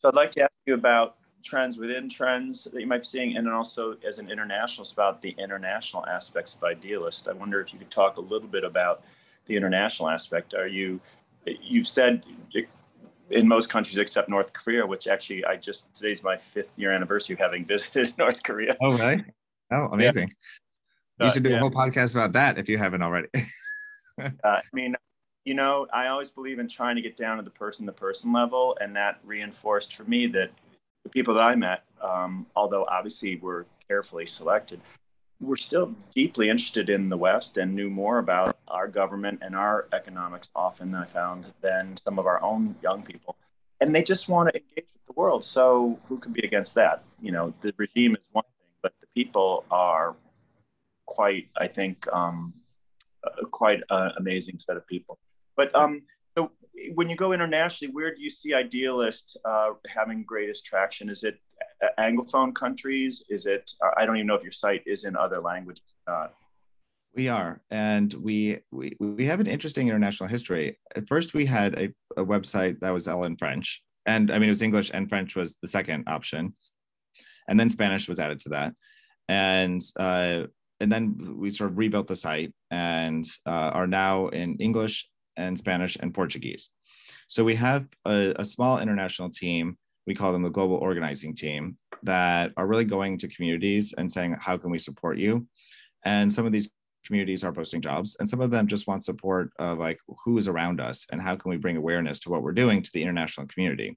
So 0.00 0.08
i'd 0.08 0.16
like 0.16 0.32
to 0.32 0.42
ask 0.42 0.52
you 0.66 0.74
about 0.74 1.16
trends 1.46 1.78
within 1.78 2.08
trends 2.08 2.64
that 2.64 2.80
you 2.80 2.86
might 2.86 2.98
be 2.98 3.04
seeing, 3.04 3.36
and 3.36 3.46
then 3.46 3.54
also 3.54 3.96
as 4.06 4.18
an 4.18 4.30
internationalist 4.30 4.92
about 4.92 5.22
the 5.22 5.34
international 5.38 6.04
aspects 6.06 6.56
of 6.56 6.64
Idealist. 6.64 7.28
I 7.28 7.32
wonder 7.32 7.60
if 7.60 7.72
you 7.72 7.78
could 7.78 7.90
talk 7.90 8.16
a 8.16 8.20
little 8.20 8.48
bit 8.48 8.64
about 8.64 9.04
the 9.46 9.56
international 9.56 10.08
aspect. 10.08 10.54
Are 10.54 10.66
you, 10.66 11.00
you've 11.44 11.86
said 11.86 12.24
in 13.30 13.46
most 13.48 13.68
countries 13.68 13.98
except 13.98 14.28
North 14.28 14.52
Korea, 14.52 14.84
which 14.84 15.06
actually 15.06 15.44
I 15.44 15.56
just, 15.56 15.92
today's 15.94 16.22
my 16.22 16.36
fifth 16.36 16.70
year 16.76 16.92
anniversary 16.92 17.34
of 17.34 17.40
having 17.40 17.64
visited 17.74 18.12
North 18.18 18.42
Korea. 18.42 18.76
Oh, 18.82 18.96
really? 18.98 19.24
Oh, 19.72 19.88
amazing. 19.92 20.32
Yeah. 21.18 21.26
You 21.26 21.32
should 21.32 21.44
do 21.44 21.50
yeah. 21.50 21.56
a 21.56 21.60
whole 21.60 21.70
podcast 21.70 22.14
about 22.14 22.32
that 22.34 22.58
if 22.58 22.68
you 22.68 22.76
haven't 22.76 23.02
already. 23.02 23.28
uh, 24.20 24.28
I 24.44 24.62
mean, 24.72 24.96
you 25.44 25.54
know, 25.54 25.86
I 25.94 26.08
always 26.08 26.28
believe 26.28 26.58
in 26.58 26.68
trying 26.68 26.96
to 26.96 27.02
get 27.02 27.16
down 27.16 27.36
to 27.36 27.42
the 27.42 27.50
person 27.50 27.86
to 27.86 27.92
person 27.92 28.32
level, 28.32 28.76
and 28.80 28.96
that 28.96 29.20
reinforced 29.24 29.94
for 29.94 30.02
me 30.04 30.26
that 30.28 30.50
the 31.06 31.10
people 31.10 31.34
that 31.34 31.44
I 31.44 31.54
met, 31.54 31.84
um, 32.02 32.46
although 32.56 32.84
obviously 32.84 33.36
were 33.36 33.64
carefully 33.86 34.26
selected, 34.26 34.80
were 35.40 35.56
still 35.56 35.94
deeply 36.12 36.50
interested 36.50 36.90
in 36.90 37.08
the 37.08 37.16
West 37.16 37.58
and 37.58 37.76
knew 37.76 37.88
more 37.88 38.18
about 38.18 38.58
our 38.66 38.88
government 38.88 39.38
and 39.40 39.54
our 39.54 39.86
economics 39.92 40.50
often, 40.56 40.96
I 40.96 41.04
found, 41.04 41.46
than 41.60 41.96
some 41.96 42.18
of 42.18 42.26
our 42.26 42.42
own 42.42 42.74
young 42.82 43.04
people. 43.04 43.36
And 43.80 43.94
they 43.94 44.02
just 44.02 44.28
want 44.28 44.48
to 44.48 44.56
engage 44.56 44.88
with 44.94 45.06
the 45.06 45.12
world. 45.12 45.44
So 45.44 46.00
who 46.08 46.18
can 46.18 46.32
be 46.32 46.44
against 46.44 46.74
that? 46.74 47.04
You 47.22 47.30
know, 47.30 47.54
the 47.60 47.72
regime 47.76 48.16
is 48.16 48.24
one 48.32 48.44
thing, 48.58 48.70
but 48.82 48.92
the 49.00 49.06
people 49.14 49.64
are 49.70 50.16
quite, 51.04 51.46
I 51.56 51.68
think, 51.68 52.12
um, 52.12 52.52
uh, 53.22 53.44
quite 53.52 53.80
an 53.90 54.10
amazing 54.16 54.58
set 54.58 54.76
of 54.76 54.84
people. 54.88 55.18
But 55.54 55.72
um, 55.76 56.02
when 56.94 57.08
you 57.08 57.16
go 57.16 57.32
internationally, 57.32 57.92
where 57.92 58.14
do 58.14 58.22
you 58.22 58.30
see 58.30 58.54
Idealist 58.54 59.36
uh, 59.44 59.70
having 59.88 60.24
greatest 60.24 60.64
traction? 60.64 61.08
Is 61.08 61.24
it 61.24 61.38
Anglophone 61.98 62.54
countries? 62.54 63.24
Is 63.28 63.46
it, 63.46 63.70
I 63.96 64.06
don't 64.06 64.16
even 64.16 64.26
know 64.26 64.34
if 64.34 64.42
your 64.42 64.52
site 64.52 64.82
is 64.86 65.04
in 65.04 65.16
other 65.16 65.40
languages 65.40 65.82
We 67.14 67.28
are, 67.28 67.62
and 67.70 68.12
we, 68.12 68.58
we 68.70 68.94
we 69.00 69.24
have 69.24 69.40
an 69.40 69.46
interesting 69.46 69.88
international 69.88 70.28
history. 70.28 70.78
At 70.94 71.08
first, 71.08 71.32
we 71.32 71.46
had 71.46 71.74
a, 71.78 71.88
a 72.20 72.24
website 72.24 72.78
that 72.80 72.92
was 72.92 73.08
all 73.08 73.24
in 73.24 73.38
French, 73.38 73.82
and 74.04 74.30
I 74.30 74.34
mean 74.34 74.50
it 74.50 74.56
was 74.56 74.60
English 74.60 74.90
and 74.92 75.08
French 75.08 75.34
was 75.34 75.56
the 75.62 75.68
second 75.68 76.04
option, 76.08 76.54
and 77.48 77.58
then 77.58 77.70
Spanish 77.70 78.06
was 78.06 78.18
added 78.18 78.40
to 78.40 78.50
that, 78.50 78.74
and 79.30 79.80
uh, 79.98 80.42
and 80.78 80.92
then 80.92 81.16
we 81.38 81.48
sort 81.48 81.70
of 81.70 81.78
rebuilt 81.78 82.06
the 82.06 82.16
site 82.16 82.52
and 82.70 83.24
uh, 83.46 83.70
are 83.72 83.86
now 83.86 84.28
in 84.28 84.56
English 84.56 85.08
and 85.36 85.58
Spanish 85.58 85.96
and 85.96 86.14
Portuguese. 86.14 86.70
So 87.28 87.44
we 87.44 87.54
have 87.56 87.86
a, 88.04 88.34
a, 88.36 88.44
small 88.44 88.78
international 88.78 89.30
team. 89.30 89.76
We 90.06 90.14
call 90.14 90.32
them 90.32 90.42
the 90.42 90.50
global 90.50 90.76
organizing 90.76 91.34
team 91.34 91.76
that 92.04 92.52
are 92.56 92.66
really 92.66 92.84
going 92.84 93.18
to 93.18 93.28
communities 93.28 93.92
and 93.98 94.10
saying, 94.10 94.36
how 94.40 94.56
can 94.56 94.70
we 94.70 94.78
support 94.78 95.18
you? 95.18 95.46
And 96.04 96.32
some 96.32 96.46
of 96.46 96.52
these 96.52 96.70
communities 97.04 97.44
are 97.44 97.52
posting 97.52 97.80
jobs 97.80 98.16
and 98.18 98.28
some 98.28 98.40
of 98.40 98.50
them 98.50 98.66
just 98.66 98.86
want 98.86 99.04
support 99.04 99.50
of 99.58 99.78
like 99.78 100.00
who 100.24 100.36
is 100.38 100.48
around 100.48 100.80
us 100.80 101.06
and 101.12 101.22
how 101.22 101.36
can 101.36 101.50
we 101.50 101.56
bring 101.56 101.76
awareness 101.76 102.18
to 102.20 102.30
what 102.30 102.42
we're 102.42 102.52
doing 102.52 102.82
to 102.82 102.90
the 102.92 103.02
international 103.02 103.46
community 103.46 103.96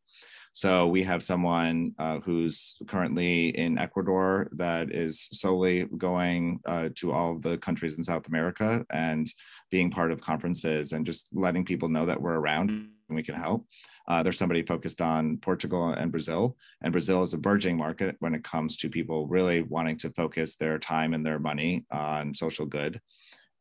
so 0.54 0.88
we 0.88 1.04
have 1.04 1.24
someone 1.24 1.94
uh, 2.00 2.20
who's 2.20 2.78
currently 2.88 3.50
in 3.50 3.78
Ecuador 3.78 4.50
that 4.54 4.92
is 4.92 5.30
solely 5.32 5.86
going 5.98 6.60
uh, 6.66 6.90
to 6.96 7.12
all 7.12 7.40
the 7.40 7.58
countries 7.60 7.98
in 7.98 8.04
South 8.04 8.28
America 8.28 8.86
and 8.92 9.28
being 9.70 9.92
part 9.92 10.12
of 10.12 10.22
conferences 10.22 10.92
and 10.92 11.06
just 11.06 11.30
letting 11.34 11.64
people 11.64 11.90
know 11.90 12.06
that 12.06 12.22
we're 12.22 12.40
around 12.40 12.70
and 12.70 12.90
we 13.10 13.24
can 13.24 13.36
help. 13.36 13.66
Uh, 14.08 14.24
there's 14.24 14.40
somebody 14.40 14.64
focused 14.64 15.02
on 15.02 15.38
Portugal 15.38 15.94
and 15.94 16.12
Brazil, 16.12 16.58
and 16.82 16.92
Brazil 16.92 17.22
is 17.22 17.36
a 17.36 17.38
burgeoning 17.38 17.78
market 17.78 18.16
when 18.20 18.34
it 18.34 18.44
comes 18.44 18.76
to 18.76 18.90
people 18.90 19.28
really 19.28 19.62
wanting 19.62 19.98
to 19.98 20.10
focus 20.12 20.56
their 20.56 20.80
time 20.80 21.14
and 21.14 21.24
their 21.24 21.38
money 21.38 21.86
on 21.92 22.34
social 22.34 22.66
good. 22.66 23.00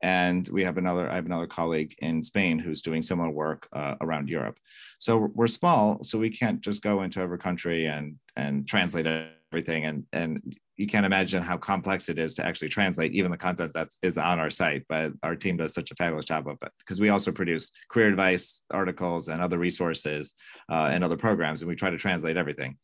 And 0.03 0.49
we 0.49 0.63
have 0.65 0.79
another, 0.79 1.11
I 1.11 1.17
have 1.17 1.27
another 1.27 1.47
colleague 1.47 1.95
in 1.99 2.23
Spain 2.23 2.59
who's 2.59 2.83
doing 2.83 3.03
similar 3.03 3.31
work 3.31 3.69
uh, 3.73 3.97
around 4.01 4.29
Europe. 4.29 4.59
So 4.99 5.31
we're 5.35 5.49
small, 5.49 6.05
so 6.05 6.19
we 6.19 6.31
can't 6.31 6.61
just 6.61 6.83
go 6.83 7.03
into 7.03 7.21
every 7.21 7.39
country 7.39 7.87
and 7.87 8.17
and 8.37 8.67
translate 8.69 9.07
everything. 9.53 9.85
And 9.85 10.05
and 10.13 10.57
you 10.77 10.87
can't 10.87 11.07
imagine 11.07 11.43
how 11.43 11.57
complex 11.57 12.09
it 12.09 12.19
is 12.19 12.35
to 12.37 12.47
actually 12.47 12.69
translate 12.69 13.13
even 13.13 13.33
the 13.33 13.37
content 13.37 13.73
that 13.75 13.89
is 14.03 14.17
on 14.17 14.39
our 14.39 14.51
site. 14.51 14.85
But 14.89 15.13
our 15.25 15.35
team 15.35 15.57
does 15.57 15.75
such 15.75 15.91
a 15.91 15.97
fabulous 15.97 16.25
job 16.25 16.47
of 16.47 16.59
it 16.63 16.73
because 16.79 17.01
we 17.01 17.09
also 17.09 17.33
produce 17.33 17.73
career 17.91 18.09
advice 18.09 18.63
articles 18.71 19.27
and 19.29 19.43
other 19.43 19.59
resources 19.59 20.35
uh, 20.71 20.91
and 20.93 21.03
other 21.03 21.17
programs, 21.17 21.63
and 21.63 21.69
we 21.69 21.75
try 21.75 21.91
to 21.91 21.99
translate 21.99 22.37
everything. 22.37 22.77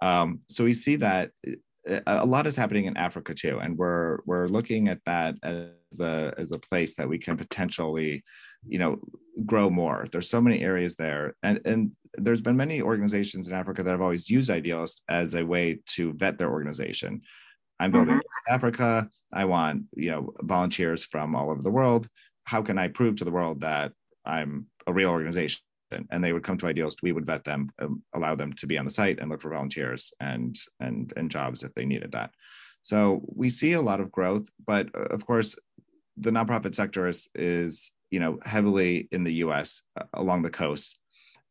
Um, 0.00 0.40
so 0.48 0.64
we 0.64 0.74
see 0.74 0.96
that 0.96 1.30
a 2.06 2.26
lot 2.26 2.46
is 2.46 2.56
happening 2.56 2.84
in 2.84 2.96
Africa 2.96 3.34
too, 3.34 3.58
and 3.58 3.76
we're 3.76 4.18
we're 4.24 4.46
looking 4.46 4.88
at 4.88 5.00
that 5.06 5.36
as 5.42 6.00
a 6.00 6.32
as 6.38 6.52
a 6.52 6.58
place 6.58 6.94
that 6.94 7.08
we 7.08 7.18
can 7.18 7.36
potentially, 7.36 8.22
you 8.66 8.78
know, 8.78 8.98
grow 9.44 9.68
more. 9.68 10.06
There's 10.12 10.30
so 10.30 10.40
many 10.40 10.62
areas 10.62 10.94
there, 10.94 11.34
and 11.42 11.60
and 11.64 11.92
there's 12.14 12.40
been 12.40 12.56
many 12.56 12.82
organizations 12.82 13.48
in 13.48 13.54
Africa 13.54 13.82
that 13.82 13.90
have 13.90 14.00
always 14.00 14.30
used 14.30 14.50
Idealist 14.50 15.02
as 15.08 15.34
a 15.34 15.44
way 15.44 15.80
to 15.88 16.12
vet 16.14 16.38
their 16.38 16.50
organization. 16.50 17.22
I'm 17.80 17.90
building 17.90 18.16
mm-hmm. 18.16 18.54
Africa. 18.54 19.08
I 19.32 19.44
want 19.44 19.84
you 19.96 20.10
know 20.10 20.32
volunteers 20.42 21.04
from 21.04 21.34
all 21.34 21.50
over 21.50 21.62
the 21.62 21.70
world. 21.70 22.06
How 22.44 22.62
can 22.62 22.78
I 22.78 22.88
prove 22.88 23.16
to 23.16 23.24
the 23.24 23.30
world 23.32 23.60
that 23.60 23.92
I'm 24.24 24.66
a 24.86 24.92
real 24.92 25.10
organization? 25.10 25.60
And 26.10 26.22
they 26.22 26.32
would 26.32 26.42
come 26.42 26.58
to 26.58 26.66
Idealist. 26.66 27.02
We 27.02 27.12
would 27.12 27.26
vet 27.26 27.44
them, 27.44 27.70
um, 27.78 28.02
allow 28.14 28.34
them 28.34 28.52
to 28.54 28.66
be 28.66 28.78
on 28.78 28.84
the 28.84 28.90
site, 28.90 29.18
and 29.18 29.30
look 29.30 29.42
for 29.42 29.50
volunteers 29.50 30.12
and 30.20 30.56
and 30.80 31.12
and 31.16 31.30
jobs 31.30 31.62
if 31.62 31.74
they 31.74 31.84
needed 31.84 32.12
that. 32.12 32.30
So 32.82 33.22
we 33.26 33.48
see 33.48 33.72
a 33.72 33.80
lot 33.80 34.00
of 34.00 34.10
growth, 34.10 34.48
but 34.66 34.88
uh, 34.94 35.04
of 35.04 35.24
course, 35.24 35.56
the 36.16 36.30
nonprofit 36.30 36.74
sector 36.74 37.06
is 37.06 37.28
is 37.34 37.92
you 38.10 38.20
know 38.20 38.38
heavily 38.44 39.08
in 39.12 39.24
the 39.24 39.34
U.S. 39.44 39.82
Uh, 39.98 40.04
along 40.14 40.42
the 40.42 40.50
coast, 40.50 40.98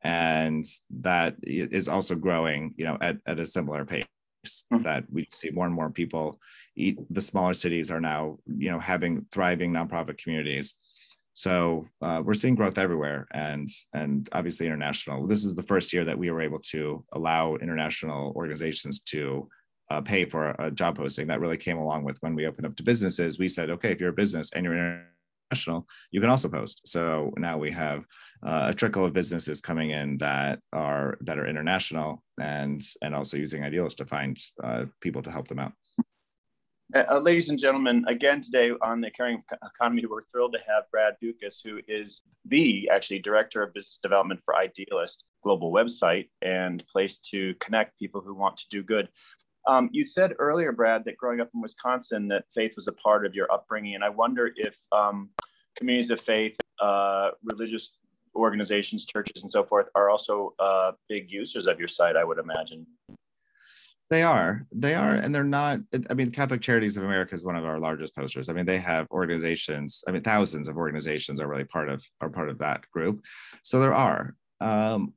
and 0.02 0.66
that 1.02 1.36
is 1.44 1.88
also 1.88 2.16
growing 2.16 2.74
you 2.78 2.86
know 2.86 2.98
at, 3.02 3.18
at 3.26 3.40
a 3.40 3.46
similar 3.46 3.86
pace. 3.86 4.06
Mm-hmm. 4.46 4.84
That 4.84 5.04
we 5.12 5.28
see 5.32 5.52
more 5.52 5.68
and 5.68 5.76
more 5.76 5.92
people. 5.92 6.40
Eat, 6.76 6.98
the 7.12 7.22
smaller 7.22 7.54
cities 7.54 7.92
are 7.92 8.02
now 8.02 8.40
you 8.48 8.72
know 8.72 8.80
having 8.80 9.26
thriving 9.32 9.72
nonprofit 9.72 10.18
communities 10.18 10.76
so 11.34 11.88
uh, 12.02 12.22
we're 12.24 12.34
seeing 12.34 12.56
growth 12.56 12.78
everywhere, 12.78 13.28
and 13.32 13.70
and 13.94 14.30
obviously 14.34 14.66
international. 14.66 15.28
This 15.28 15.44
is 15.44 15.56
the 15.56 15.64
first 15.64 15.94
year 15.94 16.04
that 16.06 16.18
we 16.18 16.30
were 16.30 16.42
able 16.42 16.60
to 16.72 17.04
allow 17.14 17.56
international 17.56 18.34
organizations 18.36 19.00
to 19.04 19.48
uh, 19.90 20.02
pay 20.02 20.26
for 20.26 20.56
a, 20.60 20.72
job 20.72 20.98
posting. 20.98 21.28
That 21.28 21.40
really 21.40 21.58
came 21.58 21.78
along 21.78 22.04
with 22.04 22.18
when 22.22 22.36
we 22.36 22.48
opened 22.48 22.66
up 22.66 22.76
to 22.78 22.84
businesses. 22.84 23.40
We 23.40 23.50
said, 23.50 23.70
okay, 23.70 23.92
if 23.92 24.00
you're 24.00 24.10
a 24.10 24.14
business 24.14 24.52
and 24.54 24.66
you're 24.66 25.04
international, 25.52 25.88
you 26.12 26.22
can 26.22 26.30
also 26.30 26.50
post. 26.50 26.82
So 26.86 27.32
now 27.38 27.58
we 27.58 27.72
have 27.72 28.06
uh, 28.44 28.68
a 28.70 28.74
trickle 28.74 29.06
of 29.06 29.14
businesses 29.14 29.62
coming 29.62 29.92
in 29.92 30.18
that 30.18 30.60
are 30.74 31.18
that 31.22 31.38
are 31.38 31.48
international 31.48 32.24
and 32.40 32.82
and 33.02 33.16
also 33.16 33.38
using 33.38 33.64
Idealist 33.64 33.98
to 34.00 34.06
find 34.06 34.38
uh, 34.64 34.86
people 35.00 35.22
to 35.22 35.32
help 35.32 35.48
them 35.48 35.60
out. 35.60 35.74
Uh, 36.94 37.04
uh, 37.10 37.20
ladies 37.20 37.48
and 37.48 37.58
gentlemen, 37.58 38.04
again 38.10 38.42
today 38.42 38.72
on 38.82 39.00
the 39.00 39.10
Caring 39.10 39.42
Economy, 39.64 40.04
we're 40.06 40.22
thrilled 40.22 40.54
to 40.54 40.60
have 40.68 40.84
Brad 40.92 41.14
Bewkes, 41.24 41.62
who 41.64 41.80
is 41.88 42.24
the 42.46 42.90
actually 42.92 43.20
director 43.20 43.64
of 43.64 43.74
business 43.74 43.98
development 44.02 44.42
for 44.44 44.56
Idealist 44.58 45.24
global 45.42 45.72
website 45.72 46.30
and 46.42 46.86
place 46.88 47.18
to 47.18 47.56
connect 47.62 47.98
people 47.98 48.20
who 48.20 48.34
want 48.34 48.58
to 48.58 48.66
do 48.70 48.84
good. 48.84 49.08
Um, 49.68 49.90
you 49.94 50.06
said 50.06 50.34
earlier, 50.38 50.74
Brad, 50.74 51.06
that 51.06 51.16
growing 51.16 51.40
up 51.40 51.50
in 51.54 51.62
Wisconsin, 51.62 52.28
that 52.28 52.46
faith 52.54 52.74
was 52.76 52.88
a 52.88 52.94
part 52.94 53.26
of 53.26 53.36
your 53.36 53.50
upbringing, 53.52 53.96
and 53.96 54.04
I 54.04 54.10
wonder 54.10 54.52
if 54.58 54.78
um, 54.92 55.30
communities 55.78 56.12
of 56.12 56.20
faith, 56.20 56.58
uh, 56.82 57.32
religious 57.44 57.94
organizations, 58.36 59.06
churches, 59.06 59.44
and 59.44 59.52
so 59.52 59.64
forth 59.64 59.88
are 59.96 60.10
also 60.10 60.56
uh, 60.60 60.92
big 61.08 61.32
users 61.32 61.68
of 61.68 61.80
your 61.80 61.88
site. 61.88 62.18
I 62.18 62.26
would 62.26 62.38
imagine. 62.38 62.86
They 64.12 64.24
are. 64.24 64.68
They 64.74 64.94
are. 64.94 65.12
And 65.16 65.34
they're 65.34 65.46
not. 65.46 65.80
I 66.10 66.14
mean, 66.14 66.32
Catholic 66.32 66.60
Charities 66.60 66.98
of 66.98 67.06
America 67.06 67.34
is 67.34 67.46
one 67.46 67.56
of 67.56 67.64
our 67.64 67.80
largest 67.80 68.14
posters. 68.14 68.50
I 68.50 68.54
mean, 68.54 68.66
they 68.66 68.78
have 68.78 69.10
organizations. 69.10 70.04
I 70.06 70.12
mean, 70.12 70.22
thousands 70.22 70.68
of 70.68 70.76
organizations 70.76 71.40
are 71.40 71.48
really 71.48 71.64
part 71.64 71.88
of 71.88 72.04
are 72.20 72.30
part 72.30 72.50
of 72.50 72.58
that 72.58 72.84
group. 72.92 73.24
So 73.64 73.80
there 73.80 73.94
are. 73.94 74.36
Um, 74.60 75.14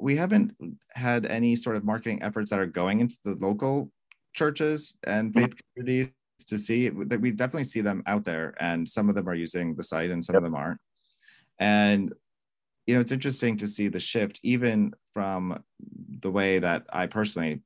we 0.00 0.16
haven't 0.16 0.56
had 0.94 1.26
any 1.26 1.54
sort 1.54 1.76
of 1.76 1.84
marketing 1.84 2.22
efforts 2.22 2.50
that 2.50 2.58
are 2.58 2.66
going 2.66 3.00
into 3.00 3.18
the 3.22 3.34
local 3.34 3.92
churches 4.34 4.96
and 5.06 5.34
faith 5.34 5.54
communities 5.74 6.10
to 6.46 6.56
see 6.56 6.88
that 6.88 7.20
we 7.20 7.32
definitely 7.32 7.64
see 7.64 7.82
them 7.82 8.02
out 8.06 8.24
there 8.24 8.54
and 8.58 8.88
some 8.88 9.10
of 9.10 9.14
them 9.14 9.28
are 9.28 9.34
using 9.34 9.76
the 9.76 9.84
site 9.84 10.10
and 10.10 10.24
some 10.24 10.34
yep. 10.34 10.38
of 10.40 10.44
them 10.44 10.54
aren't 10.56 10.80
and 11.60 12.12
you 12.86 12.94
know 12.94 13.00
it's 13.00 13.12
interesting 13.12 13.56
to 13.56 13.68
see 13.68 13.86
the 13.86 14.00
shift 14.00 14.40
even 14.42 14.92
from 15.12 15.62
the 16.20 16.30
way 16.30 16.58
that 16.58 16.84
i 16.92 17.06
personally 17.06 17.60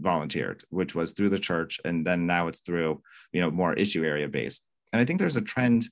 volunteered, 0.00 0.64
which 0.70 0.94
was 0.94 1.12
through 1.12 1.30
the 1.30 1.38
church, 1.38 1.80
and 1.84 2.06
then 2.06 2.26
now 2.26 2.48
it's 2.48 2.60
through 2.60 3.02
you 3.32 3.40
know 3.40 3.50
more 3.50 3.74
issue 3.74 4.04
area 4.04 4.28
based. 4.28 4.64
And 4.92 5.00
I 5.00 5.04
think 5.04 5.20
there's 5.20 5.36
a 5.36 5.42
trend 5.42 5.88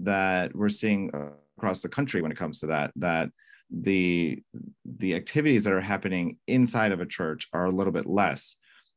that 0.00 0.54
we're 0.54 0.68
seeing 0.68 1.10
across 1.56 1.82
the 1.82 1.88
country 1.88 2.20
when 2.22 2.32
it 2.32 2.38
comes 2.38 2.60
to 2.60 2.66
that 2.66 2.92
that 2.96 3.30
the 3.70 4.42
the 4.84 5.14
activities 5.14 5.64
that 5.64 5.72
are 5.72 5.80
happening 5.80 6.38
inside 6.46 6.92
of 6.92 7.00
a 7.00 7.06
church 7.06 7.48
are 7.52 7.66
a 7.66 7.70
little 7.70 7.92
bit 7.92 8.06
less 8.06 8.56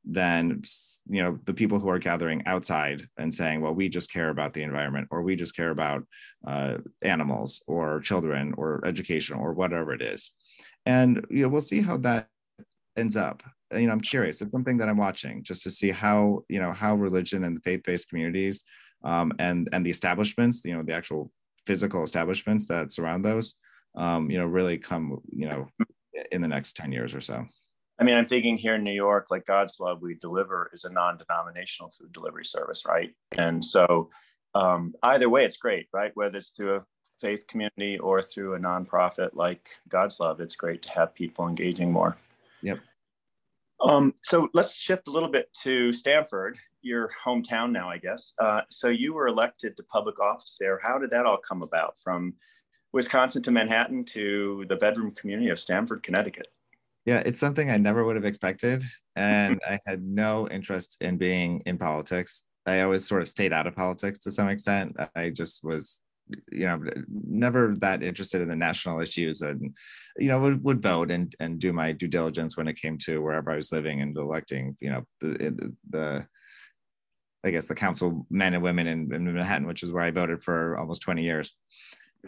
than 0.09 0.61
you 1.09 1.21
know 1.21 1.37
the 1.43 1.53
people 1.53 1.79
who 1.79 1.89
are 1.89 1.99
gathering 1.99 2.41
outside 2.45 3.07
and 3.17 3.33
saying 3.33 3.59
well 3.59 3.73
we 3.73 3.89
just 3.89 4.11
care 4.11 4.29
about 4.29 4.53
the 4.53 4.63
environment 4.63 5.07
or 5.11 5.21
we 5.21 5.35
just 5.35 5.55
care 5.55 5.71
about 5.71 6.03
uh, 6.45 6.77
animals 7.03 7.61
or 7.67 7.99
children 7.99 8.53
or 8.57 8.85
education 8.85 9.35
or 9.37 9.53
whatever 9.53 9.93
it 9.93 10.01
is 10.01 10.31
and 10.85 11.25
you 11.29 11.43
know 11.43 11.49
we'll 11.49 11.61
see 11.61 11.81
how 11.81 11.97
that 11.97 12.29
ends 12.97 13.17
up 13.17 13.43
you 13.73 13.87
know 13.87 13.93
i'm 13.93 14.01
curious 14.01 14.41
it's 14.41 14.51
something 14.51 14.77
that 14.77 14.89
i'm 14.89 14.97
watching 14.97 15.43
just 15.43 15.63
to 15.63 15.71
see 15.71 15.89
how 15.89 16.41
you 16.47 16.59
know 16.59 16.71
how 16.71 16.95
religion 16.95 17.43
and 17.43 17.57
the 17.57 17.61
faith-based 17.61 18.09
communities 18.09 18.63
um, 19.03 19.31
and 19.39 19.69
and 19.73 19.85
the 19.85 19.89
establishments 19.89 20.63
you 20.65 20.75
know 20.75 20.83
the 20.83 20.93
actual 20.93 21.31
physical 21.65 22.03
establishments 22.03 22.65
that 22.67 22.91
surround 22.91 23.23
those 23.23 23.55
um, 23.95 24.29
you 24.31 24.37
know 24.37 24.45
really 24.45 24.77
come 24.77 25.19
you 25.29 25.47
know 25.47 25.67
in 26.31 26.41
the 26.41 26.47
next 26.47 26.75
10 26.75 26.91
years 26.91 27.13
or 27.13 27.21
so. 27.21 27.45
I 27.99 28.03
mean 28.03 28.15
i'm 28.15 28.25
thinking 28.25 28.57
here 28.57 28.75
in 28.75 28.83
new 28.83 28.91
york 28.91 29.27
like 29.29 29.45
god's 29.45 29.79
love 29.79 30.01
we 30.01 30.15
deliver 30.15 30.69
is 30.71 30.83
a 30.83 30.89
non-denominational 30.89 31.89
food 31.89 32.13
delivery 32.13 32.45
service 32.45 32.83
right? 32.87 33.11
And 33.37 33.63
so 33.63 34.09
um, 34.55 34.93
either 35.03 35.29
way 35.29 35.45
it's 35.45 35.57
great 35.57 35.87
right? 35.93 36.11
Whether 36.15 36.37
it's 36.37 36.49
through 36.49 36.77
a 36.77 36.85
faith 37.19 37.45
community 37.47 37.97
or 37.97 38.21
through 38.21 38.53
a 38.53 38.59
nonprofit 38.59 39.31
like 39.33 39.69
god's 39.89 40.19
love 40.19 40.39
it's 40.39 40.55
great 40.55 40.81
to 40.83 40.91
have 40.91 41.13
people 41.13 41.47
engaging 41.47 41.91
more. 41.91 42.15
Yep. 42.61 42.79
Um, 43.79 44.13
so 44.23 44.49
let's 44.53 44.73
shift 44.73 45.07
a 45.07 45.11
little 45.11 45.29
bit 45.29 45.49
to 45.63 45.91
Stamford, 45.91 46.57
your 46.81 47.11
hometown 47.23 47.71
now, 47.71 47.89
I 47.89 47.97
guess. 47.97 48.33
Uh, 48.39 48.61
so 48.69 48.87
you 48.89 49.13
were 49.13 49.27
elected 49.27 49.77
to 49.77 49.83
public 49.83 50.19
office 50.19 50.57
there. 50.59 50.79
How 50.81 50.97
did 50.97 51.11
that 51.11 51.25
all 51.25 51.37
come 51.37 51.61
about 51.61 51.97
from 51.99 52.33
Wisconsin 52.93 53.41
to 53.43 53.51
Manhattan 53.51 54.05
to 54.05 54.65
the 54.69 54.75
bedroom 54.75 55.11
community 55.11 55.49
of 55.49 55.59
Stamford, 55.59 56.03
Connecticut? 56.03 56.47
Yeah, 57.05 57.21
it's 57.25 57.39
something 57.39 57.69
I 57.69 57.77
never 57.77 58.03
would 58.03 58.15
have 58.15 58.25
expected. 58.25 58.83
And 59.15 59.59
I 59.67 59.79
had 59.85 60.03
no 60.03 60.47
interest 60.49 60.97
in 61.01 61.17
being 61.17 61.61
in 61.65 61.77
politics. 61.77 62.43
I 62.65 62.81
always 62.81 63.07
sort 63.07 63.21
of 63.21 63.29
stayed 63.29 63.53
out 63.53 63.67
of 63.67 63.75
politics 63.75 64.19
to 64.19 64.31
some 64.31 64.49
extent. 64.49 64.95
I 65.15 65.29
just 65.29 65.63
was 65.63 66.01
you 66.51 66.67
know 66.67 66.81
never 67.07 67.75
that 67.79 68.03
interested 68.03 68.41
in 68.41 68.47
the 68.47 68.55
national 68.55 68.99
issues 68.99 69.41
and 69.41 69.75
you 70.17 70.27
know 70.27 70.39
would, 70.39 70.63
would 70.63 70.81
vote 70.81 71.11
and 71.11 71.35
and 71.39 71.59
do 71.59 71.71
my 71.73 71.91
due 71.91 72.07
diligence 72.07 72.57
when 72.57 72.67
it 72.67 72.79
came 72.81 72.97
to 72.97 73.21
wherever 73.21 73.51
i 73.51 73.55
was 73.55 73.71
living 73.71 74.01
and 74.01 74.17
electing 74.17 74.75
you 74.79 74.89
know 74.89 75.03
the 75.21 75.73
the 75.89 76.27
i 77.45 77.51
guess 77.51 77.65
the 77.65 77.75
council 77.75 78.25
men 78.29 78.53
and 78.53 78.63
women 78.63 78.87
in, 78.87 79.13
in 79.13 79.33
manhattan 79.33 79.67
which 79.67 79.83
is 79.83 79.91
where 79.91 80.03
i 80.03 80.11
voted 80.11 80.41
for 80.41 80.77
almost 80.77 81.01
20 81.01 81.23
years. 81.23 81.53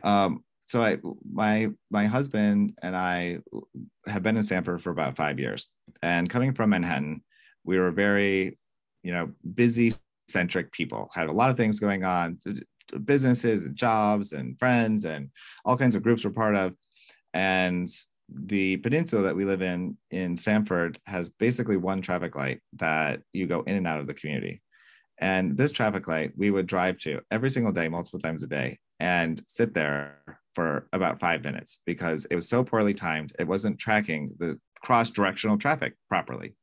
Um, 0.04 0.44
so 0.64 0.82
i 0.82 0.98
my 1.32 1.70
my 1.90 2.06
husband 2.06 2.78
and 2.82 2.96
i 2.96 3.40
have 4.08 4.24
been 4.24 4.38
in 4.38 4.44
stamford 4.44 4.82
for 4.82 4.92
about 4.92 5.18
five 5.18 5.40
years. 5.40 5.68
And 6.04 6.30
coming 6.30 6.54
from 6.54 6.70
manhattan 6.70 7.22
we 7.64 7.80
were 7.80 7.92
very 7.92 8.58
you 9.04 9.12
know 9.12 9.32
busy 9.54 9.92
centric 10.30 10.72
people, 10.72 11.10
had 11.14 11.28
a 11.28 11.34
lot 11.34 11.50
of 11.50 11.58
things 11.58 11.80
going 11.80 12.04
on, 12.04 12.40
businesses 13.06 13.66
and 13.66 13.76
jobs 13.76 14.34
and 14.34 14.58
friends 14.60 15.06
and 15.06 15.30
all 15.66 15.78
kinds 15.78 15.96
of 15.96 16.04
groups 16.04 16.26
we're 16.26 16.32
part 16.32 16.56
of. 16.56 16.74
And 17.34 17.88
the 18.32 18.78
peninsula 18.78 19.24
that 19.24 19.36
we 19.36 19.46
live 19.46 19.62
in 19.62 19.98
in 20.12 20.36
Stamford 20.36 21.00
has 21.06 21.30
basically 21.30 21.78
one 21.78 22.02
traffic 22.02 22.36
light 22.36 22.62
that 22.74 23.22
you 23.34 23.48
go 23.48 23.62
in 23.62 23.76
and 23.76 23.88
out 23.88 24.00
of 24.00 24.08
the 24.08 24.14
community. 24.14 24.62
And 25.20 25.58
this 25.58 25.72
traffic 25.72 26.08
light 26.08 26.32
we 26.38 26.52
would 26.52 26.68
drive 26.68 26.98
to 27.00 27.22
every 27.32 27.50
single 27.50 27.72
day, 27.72 27.90
multiple 27.90 28.20
times 28.20 28.44
a 28.44 28.48
day, 28.48 28.78
and 29.00 29.42
sit 29.48 29.74
there 29.74 30.18
for 30.54 30.88
about 30.94 31.20
five 31.20 31.44
minutes 31.44 31.80
because 31.86 32.26
it 32.26 32.36
was 32.36 32.48
so 32.48 32.64
poorly 32.64 32.94
timed. 32.94 33.34
It 33.40 33.48
wasn't 33.48 33.80
tracking 33.80 34.30
the 34.40 34.60
cross 34.84 35.10
directional 35.10 35.58
traffic 35.58 35.96
properly. 36.08 36.56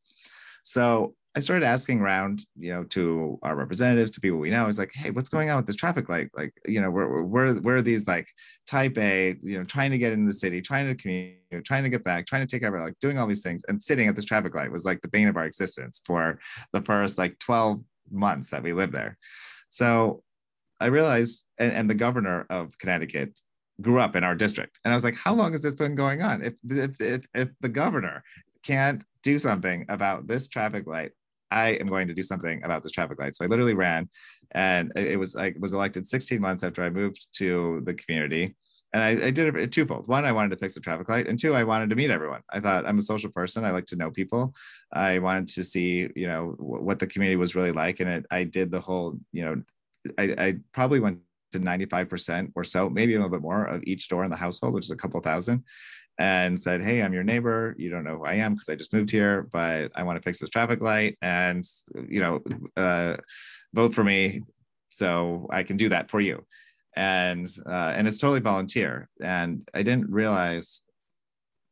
So 0.62 1.14
I 1.36 1.40
started 1.40 1.66
asking 1.66 2.00
around, 2.00 2.46
you 2.58 2.72
know, 2.72 2.84
to 2.84 3.38
our 3.42 3.54
representatives, 3.54 4.10
to 4.12 4.20
people 4.22 4.38
we 4.38 4.48
know. 4.48 4.64
I 4.64 4.66
was 4.66 4.78
like, 4.78 4.90
hey, 4.94 5.10
what's 5.10 5.28
going 5.28 5.50
on 5.50 5.58
with 5.58 5.66
this 5.66 5.76
traffic 5.76 6.08
light? 6.08 6.30
Like, 6.34 6.54
you 6.66 6.80
know, 6.80 6.90
where 6.90 7.22
where 7.22 7.54
where 7.56 7.76
are 7.76 7.82
these 7.82 8.08
like 8.08 8.26
type 8.66 8.96
A, 8.96 9.36
you 9.42 9.58
know, 9.58 9.64
trying 9.64 9.90
to 9.90 9.98
get 9.98 10.14
into 10.14 10.28
the 10.28 10.34
city, 10.34 10.62
trying 10.62 10.88
to 10.88 10.94
commute, 10.94 11.36
trying 11.62 11.82
to 11.82 11.90
get 11.90 12.04
back, 12.04 12.26
trying 12.26 12.40
to 12.40 12.46
take 12.46 12.62
it, 12.62 12.70
like 12.72 12.98
doing 13.00 13.18
all 13.18 13.26
these 13.26 13.42
things 13.42 13.62
and 13.68 13.80
sitting 13.80 14.08
at 14.08 14.16
this 14.16 14.24
traffic 14.24 14.54
light 14.54 14.72
was 14.72 14.86
like 14.86 15.02
the 15.02 15.08
bane 15.08 15.28
of 15.28 15.36
our 15.36 15.44
existence 15.44 16.00
for 16.06 16.40
the 16.72 16.80
first 16.80 17.18
like 17.18 17.38
12 17.38 17.82
months 18.10 18.48
that 18.48 18.62
we 18.62 18.72
lived 18.72 18.94
there. 18.94 19.18
So 19.68 20.22
I 20.80 20.86
realized, 20.86 21.44
and, 21.58 21.72
and 21.72 21.90
the 21.90 21.94
governor 21.94 22.46
of 22.48 22.76
Connecticut 22.78 23.38
grew 23.82 24.00
up 24.00 24.16
in 24.16 24.24
our 24.24 24.34
district. 24.34 24.78
And 24.84 24.92
I 24.92 24.96
was 24.96 25.04
like, 25.04 25.16
how 25.16 25.34
long 25.34 25.52
has 25.52 25.62
this 25.62 25.74
been 25.74 25.94
going 25.94 26.22
on? 26.22 26.42
If, 26.42 26.54
if, 26.66 27.00
if, 27.00 27.26
if 27.34 27.48
the 27.60 27.68
governor 27.68 28.22
can't 28.62 29.04
do 29.22 29.38
something 29.38 29.84
about 29.88 30.26
this 30.26 30.48
traffic 30.48 30.86
light 30.86 31.12
I 31.50 31.70
am 31.70 31.86
going 31.86 32.08
to 32.08 32.14
do 32.14 32.22
something 32.22 32.62
about 32.64 32.82
this 32.82 32.92
traffic 32.92 33.20
light. 33.20 33.36
So 33.36 33.44
I 33.44 33.48
literally 33.48 33.74
ran, 33.74 34.08
and 34.52 34.92
it 34.96 35.18
was 35.18 35.36
I 35.36 35.54
was 35.58 35.72
elected 35.72 36.06
16 36.06 36.40
months 36.40 36.62
after 36.62 36.82
I 36.82 36.90
moved 36.90 37.26
to 37.34 37.82
the 37.84 37.94
community. 37.94 38.56
And 38.92 39.02
I, 39.02 39.26
I 39.26 39.30
did 39.30 39.54
it 39.54 39.72
twofold. 39.72 40.08
One, 40.08 40.24
I 40.24 40.32
wanted 40.32 40.52
to 40.52 40.56
fix 40.56 40.74
the 40.74 40.80
traffic 40.80 41.08
light, 41.08 41.26
and 41.26 41.38
two, 41.38 41.54
I 41.54 41.64
wanted 41.64 41.90
to 41.90 41.96
meet 41.96 42.10
everyone. 42.10 42.42
I 42.50 42.60
thought 42.60 42.86
I'm 42.86 42.98
a 42.98 43.02
social 43.02 43.30
person. 43.30 43.64
I 43.64 43.70
like 43.70 43.86
to 43.86 43.96
know 43.96 44.10
people. 44.10 44.54
I 44.92 45.18
wanted 45.18 45.48
to 45.48 45.64
see, 45.64 46.08
you 46.14 46.28
know, 46.28 46.54
what 46.58 46.98
the 46.98 47.06
community 47.06 47.36
was 47.36 47.54
really 47.54 47.72
like, 47.72 48.00
and 48.00 48.08
it, 48.08 48.26
I 48.30 48.44
did 48.44 48.70
the 48.70 48.80
whole, 48.80 49.18
you 49.32 49.44
know, 49.44 49.62
I, 50.18 50.34
I 50.38 50.54
probably 50.72 51.00
went 51.00 51.18
to 51.52 51.60
95% 51.60 52.52
or 52.54 52.64
so, 52.64 52.88
maybe 52.88 53.14
a 53.14 53.16
little 53.16 53.30
bit 53.30 53.42
more 53.42 53.64
of 53.66 53.82
each 53.84 54.08
door 54.08 54.24
in 54.24 54.30
the 54.30 54.36
household, 54.36 54.74
which 54.74 54.86
is 54.86 54.90
a 54.90 54.96
couple 54.96 55.20
thousand 55.20 55.64
and 56.18 56.58
said, 56.58 56.80
Hey, 56.82 57.02
I'm 57.02 57.12
your 57.12 57.24
neighbor. 57.24 57.74
You 57.78 57.90
don't 57.90 58.04
know 58.04 58.18
who 58.18 58.24
I 58.24 58.34
am 58.34 58.54
because 58.54 58.68
I 58.68 58.74
just 58.74 58.92
moved 58.92 59.10
here, 59.10 59.48
but 59.52 59.92
I 59.94 60.02
want 60.02 60.16
to 60.16 60.22
fix 60.22 60.38
this 60.40 60.48
traffic 60.48 60.80
light 60.80 61.18
and, 61.20 61.64
you 62.08 62.20
know, 62.20 62.42
uh, 62.76 63.16
vote 63.74 63.94
for 63.94 64.04
me 64.04 64.42
so 64.88 65.46
I 65.50 65.62
can 65.62 65.76
do 65.76 65.88
that 65.90 66.10
for 66.10 66.20
you. 66.20 66.44
And, 66.96 67.46
uh, 67.66 67.92
and 67.94 68.08
it's 68.08 68.18
totally 68.18 68.40
volunteer. 68.40 69.08
And 69.22 69.68
I 69.74 69.82
didn't 69.82 70.10
realize 70.10 70.82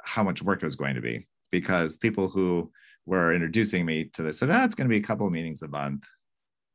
how 0.02 0.22
much 0.22 0.42
work 0.42 0.62
it 0.62 0.66
was 0.66 0.76
going 0.76 0.96
to 0.96 1.00
be 1.00 1.26
because 1.50 1.96
people 1.96 2.28
who 2.28 2.70
were 3.06 3.32
introducing 3.32 3.86
me 3.86 4.04
to 4.12 4.22
this 4.22 4.38
said, 4.38 4.50
oh, 4.50 4.64
it's 4.64 4.74
going 4.74 4.88
to 4.88 4.92
be 4.92 4.98
a 4.98 5.06
couple 5.06 5.26
of 5.26 5.32
meetings 5.32 5.62
a 5.62 5.68
month. 5.68 6.04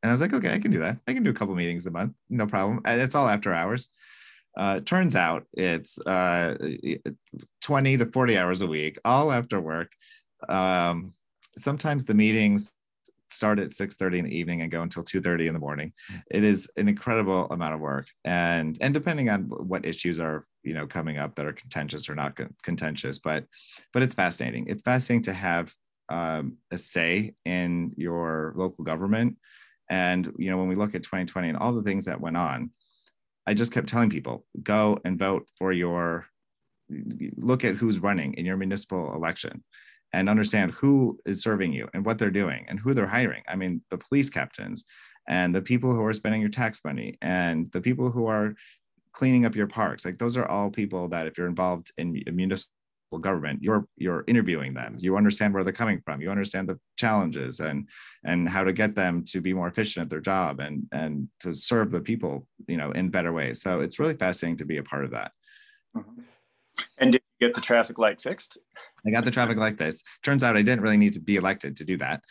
And 0.01 0.09
I 0.09 0.13
was 0.13 0.21
like, 0.21 0.33
okay, 0.33 0.53
I 0.53 0.59
can 0.59 0.71
do 0.71 0.79
that. 0.79 0.97
I 1.07 1.13
can 1.13 1.23
do 1.23 1.29
a 1.29 1.33
couple 1.33 1.55
meetings 1.55 1.85
a 1.85 1.91
month, 1.91 2.13
no 2.29 2.47
problem. 2.47 2.79
And 2.85 3.01
it's 3.01 3.15
all 3.15 3.27
after 3.27 3.53
hours. 3.53 3.89
Uh, 4.59 4.81
turns 4.81 5.15
out 5.15 5.45
it's 5.53 5.97
uh, 5.99 6.53
20 7.61 7.97
to 7.97 8.05
40 8.07 8.37
hours 8.37 8.61
a 8.61 8.67
week, 8.67 8.97
all 9.05 9.31
after 9.31 9.61
work. 9.61 9.93
Um, 10.49 11.13
sometimes 11.57 12.03
the 12.03 12.13
meetings 12.13 12.73
start 13.29 13.57
at 13.57 13.69
6.30 13.69 14.17
in 14.17 14.25
the 14.25 14.37
evening 14.37 14.61
and 14.61 14.69
go 14.69 14.81
until 14.81 15.01
2.30 15.01 15.47
in 15.47 15.53
the 15.53 15.61
morning. 15.61 15.93
It 16.29 16.43
is 16.43 16.69
an 16.75 16.89
incredible 16.89 17.45
amount 17.51 17.73
of 17.73 17.79
work. 17.79 18.07
And 18.25 18.77
and 18.81 18.93
depending 18.93 19.29
on 19.29 19.43
what 19.43 19.85
issues 19.85 20.19
are 20.19 20.45
you 20.63 20.73
know 20.73 20.87
coming 20.87 21.17
up 21.17 21.35
that 21.35 21.45
are 21.45 21.53
contentious 21.53 22.09
or 22.09 22.15
not 22.15 22.37
contentious 22.61 23.17
but 23.17 23.45
but 23.93 24.03
it's 24.03 24.15
fascinating. 24.15 24.65
It's 24.67 24.81
fascinating 24.81 25.23
to 25.23 25.33
have 25.33 25.73
um, 26.09 26.57
a 26.69 26.77
say 26.77 27.33
in 27.45 27.93
your 27.95 28.51
local 28.57 28.83
government. 28.83 29.37
And 29.89 30.29
you 30.37 30.51
know 30.51 30.57
when 30.57 30.67
we 30.67 30.75
look 30.75 30.95
at 30.95 31.03
2020 31.03 31.47
and 31.47 31.57
all 31.57 31.71
the 31.71 31.83
things 31.83 32.03
that 32.05 32.19
went 32.19 32.35
on 32.35 32.71
I 33.47 33.53
just 33.53 33.71
kept 33.71 33.89
telling 33.89 34.09
people 34.09 34.45
go 34.61 34.99
and 35.05 35.17
vote 35.17 35.47
for 35.57 35.71
your 35.71 36.27
look 37.37 37.63
at 37.63 37.75
who's 37.75 37.99
running 37.99 38.33
in 38.33 38.45
your 38.45 38.57
municipal 38.57 39.13
election 39.13 39.63
and 40.13 40.27
understand 40.27 40.71
who 40.71 41.19
is 41.25 41.43
serving 41.43 41.71
you 41.71 41.87
and 41.93 42.05
what 42.05 42.17
they're 42.17 42.31
doing 42.31 42.65
and 42.67 42.79
who 42.79 42.93
they're 42.93 43.07
hiring. 43.07 43.43
I 43.47 43.55
mean, 43.55 43.81
the 43.91 43.97
police 43.97 44.29
captains 44.29 44.83
and 45.27 45.53
the 45.53 45.61
people 45.61 45.93
who 45.93 46.03
are 46.03 46.13
spending 46.13 46.41
your 46.41 46.49
tax 46.49 46.81
money 46.83 47.17
and 47.21 47.71
the 47.71 47.81
people 47.81 48.09
who 48.09 48.25
are 48.25 48.55
cleaning 49.11 49.45
up 49.45 49.55
your 49.55 49.67
parks. 49.67 50.05
Like 50.05 50.17
those 50.17 50.37
are 50.37 50.47
all 50.47 50.71
people 50.71 51.09
that 51.09 51.27
if 51.27 51.37
you're 51.37 51.47
involved 51.47 51.91
in 51.97 52.23
municipal 52.31 52.73
government 53.17 53.63
you're 53.63 53.87
you're 53.97 54.23
interviewing 54.27 54.73
them. 54.73 54.95
You 54.99 55.17
understand 55.17 55.53
where 55.53 55.63
they're 55.63 55.73
coming 55.73 56.01
from. 56.05 56.21
You 56.21 56.29
understand 56.29 56.69
the 56.69 56.79
challenges 56.97 57.59
and 57.59 57.87
and 58.23 58.47
how 58.47 58.63
to 58.63 58.73
get 58.73 58.93
them 58.93 59.23
to 59.29 59.41
be 59.41 59.53
more 59.53 59.67
efficient 59.67 60.03
at 60.03 60.09
their 60.09 60.21
job 60.21 60.59
and 60.59 60.83
and 60.91 61.27
to 61.39 61.55
serve 61.55 61.89
the 61.89 62.01
people 62.01 62.45
you 62.67 62.77
know 62.77 62.91
in 62.91 63.09
better 63.09 63.33
ways. 63.33 63.61
So 63.61 63.81
it's 63.81 63.97
really 63.97 64.15
fascinating 64.15 64.57
to 64.57 64.65
be 64.65 64.77
a 64.77 64.83
part 64.83 65.05
of 65.05 65.11
that. 65.11 65.31
Mm-hmm. 65.97 66.21
and 66.99 67.11
did 67.13 67.21
you 67.39 67.47
get 67.47 67.55
the 67.55 67.61
traffic 67.61 67.97
light 67.97 68.21
fixed? 68.21 68.59
I 69.07 69.09
got 69.09 69.25
the 69.25 69.31
traffic 69.31 69.57
light 69.57 69.79
fixed. 69.79 70.05
Turns 70.23 70.43
out 70.43 70.55
i 70.55 70.61
didn't 70.61 70.81
really 70.81 70.97
need 70.97 71.13
to 71.13 71.21
be 71.21 71.37
elected 71.37 71.77
to 71.77 71.85
do 71.85 71.97
that. 71.97 72.21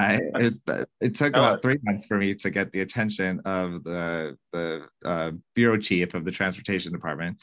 I, 0.00 0.18
it, 0.36 0.88
it, 1.02 1.14
took 1.14 1.36
about 1.36 1.60
three 1.60 1.76
months 1.82 2.06
for 2.06 2.16
me 2.16 2.34
to 2.34 2.48
get 2.48 2.72
the 2.72 2.80
attention 2.80 3.40
of 3.44 3.84
the 3.84 4.36
the 4.50 4.86
uh, 5.04 5.32
bureau 5.54 5.76
chief 5.76 6.14
of 6.14 6.24
the 6.24 6.30
transportation 6.30 6.90
department 6.90 7.36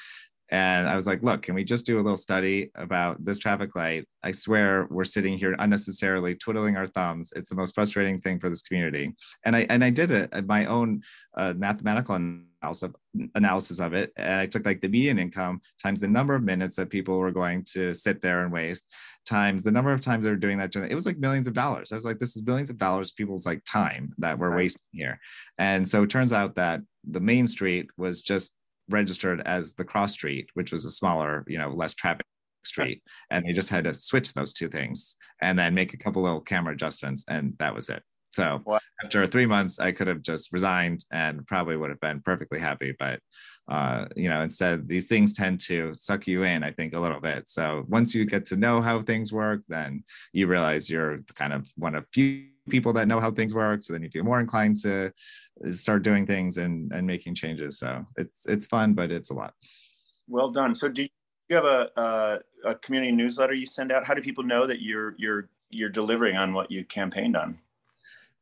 and 0.49 0.87
I 0.87 0.95
was 0.95 1.05
like, 1.05 1.23
look, 1.23 1.41
can 1.41 1.55
we 1.55 1.63
just 1.63 1.85
do 1.85 1.97
a 1.97 2.01
little 2.01 2.17
study 2.17 2.71
about 2.75 3.23
this 3.23 3.37
traffic 3.37 3.75
light? 3.75 4.05
I 4.23 4.31
swear 4.31 4.87
we're 4.89 5.03
sitting 5.03 5.37
here 5.37 5.55
unnecessarily 5.59 6.35
twiddling 6.35 6.77
our 6.77 6.87
thumbs. 6.87 7.33
It's 7.35 7.49
the 7.49 7.55
most 7.55 7.75
frustrating 7.75 8.21
thing 8.21 8.39
for 8.39 8.49
this 8.49 8.61
community. 8.61 9.13
And 9.45 9.55
I 9.55 9.65
and 9.69 9.83
I 9.83 9.89
did 9.89 10.11
a, 10.11 10.41
my 10.43 10.65
own 10.65 11.01
uh, 11.35 11.53
mathematical 11.57 12.15
analysis, 12.15 12.91
analysis 13.35 13.79
of 13.79 13.93
it. 13.93 14.11
And 14.15 14.39
I 14.39 14.45
took 14.45 14.65
like 14.65 14.79
the 14.79 14.89
median 14.89 15.19
income 15.19 15.61
times 15.81 15.99
the 15.99 16.07
number 16.07 16.35
of 16.35 16.43
minutes 16.43 16.77
that 16.77 16.89
people 16.89 17.17
were 17.17 17.31
going 17.31 17.63
to 17.73 17.93
sit 17.93 18.21
there 18.21 18.43
and 18.43 18.51
waste 18.51 18.85
times 19.25 19.63
the 19.63 19.71
number 19.71 19.91
of 19.91 19.99
times 19.99 20.23
they 20.23 20.31
were 20.31 20.37
doing 20.37 20.57
that. 20.57 20.73
It 20.75 20.95
was 20.95 21.05
like 21.05 21.17
millions 21.17 21.47
of 21.47 21.53
dollars. 21.53 21.91
I 21.91 21.95
was 21.95 22.05
like, 22.05 22.19
this 22.19 22.35
is 22.35 22.41
billions 22.41 22.69
of 22.69 22.77
dollars, 22.77 23.11
people's 23.11 23.45
like 23.45 23.61
time 23.65 24.13
that 24.19 24.39
we're 24.39 24.55
wasting 24.55 24.81
here. 24.91 25.19
And 25.57 25.87
so 25.87 26.03
it 26.03 26.09
turns 26.09 26.31
out 26.31 26.55
that 26.55 26.81
the 27.03 27.19
main 27.19 27.47
street 27.47 27.89
was 27.97 28.21
just 28.21 28.53
registered 28.89 29.41
as 29.45 29.73
the 29.73 29.85
cross 29.85 30.13
street, 30.13 30.49
which 30.53 30.71
was 30.71 30.85
a 30.85 30.91
smaller, 30.91 31.43
you 31.47 31.57
know, 31.57 31.69
less 31.69 31.93
traffic 31.93 32.25
street. 32.63 33.01
And 33.31 33.45
they 33.45 33.53
just 33.53 33.69
had 33.69 33.85
to 33.85 33.93
switch 33.93 34.33
those 34.33 34.53
two 34.53 34.69
things 34.69 35.15
and 35.41 35.57
then 35.57 35.73
make 35.73 35.93
a 35.93 35.97
couple 35.97 36.21
little 36.21 36.41
camera 36.41 36.73
adjustments, 36.73 37.23
and 37.27 37.53
that 37.59 37.75
was 37.75 37.89
it. 37.89 38.03
So 38.33 38.61
wow. 38.65 38.79
after 39.03 39.25
three 39.25 39.45
months, 39.45 39.79
I 39.79 39.91
could 39.91 40.07
have 40.07 40.21
just 40.21 40.51
resigned 40.51 41.03
and 41.11 41.47
probably 41.47 41.77
would 41.77 41.89
have 41.89 41.99
been 41.99 42.21
perfectly 42.21 42.59
happy. 42.59 42.93
But 42.97 43.19
uh, 43.67 44.05
you 44.15 44.29
know, 44.29 44.41
instead, 44.41 44.87
these 44.87 45.07
things 45.07 45.33
tend 45.33 45.59
to 45.59 45.93
suck 45.93 46.25
you 46.25 46.43
in, 46.43 46.63
I 46.63 46.71
think, 46.71 46.93
a 46.93 46.99
little 46.99 47.19
bit. 47.19 47.49
So 47.49 47.85
once 47.87 48.15
you 48.15 48.25
get 48.25 48.45
to 48.45 48.55
know 48.55 48.81
how 48.81 49.01
things 49.01 49.33
work, 49.33 49.61
then 49.67 50.03
you 50.31 50.47
realize 50.47 50.89
you're 50.89 51.19
kind 51.35 51.51
of 51.51 51.69
one 51.75 51.95
of 51.95 52.07
few 52.07 52.45
people 52.69 52.93
that 52.93 53.07
know 53.07 53.19
how 53.19 53.31
things 53.31 53.53
work. 53.53 53.83
So 53.83 53.93
then 53.93 54.03
you 54.03 54.09
feel 54.09 54.23
more 54.23 54.39
inclined 54.39 54.79
to 54.83 55.11
start 55.71 56.03
doing 56.03 56.25
things 56.25 56.57
and 56.57 56.91
and 56.93 57.05
making 57.05 57.35
changes. 57.35 57.79
So 57.79 58.05
it's 58.17 58.45
it's 58.45 58.67
fun, 58.67 58.93
but 58.93 59.11
it's 59.11 59.31
a 59.31 59.33
lot. 59.33 59.53
Well 60.29 60.49
done. 60.49 60.73
So 60.73 60.87
do 60.87 61.03
you 61.03 61.55
have 61.55 61.65
a 61.65 61.89
a, 61.97 62.39
a 62.63 62.75
community 62.75 63.11
newsletter 63.11 63.53
you 63.53 63.65
send 63.65 63.91
out? 63.91 64.05
How 64.05 64.13
do 64.13 64.21
people 64.21 64.43
know 64.43 64.65
that 64.65 64.81
you're 64.81 65.15
you're 65.17 65.49
you're 65.69 65.89
delivering 65.89 66.37
on 66.37 66.53
what 66.53 66.71
you 66.71 66.85
campaigned 66.85 67.35
on? 67.35 67.59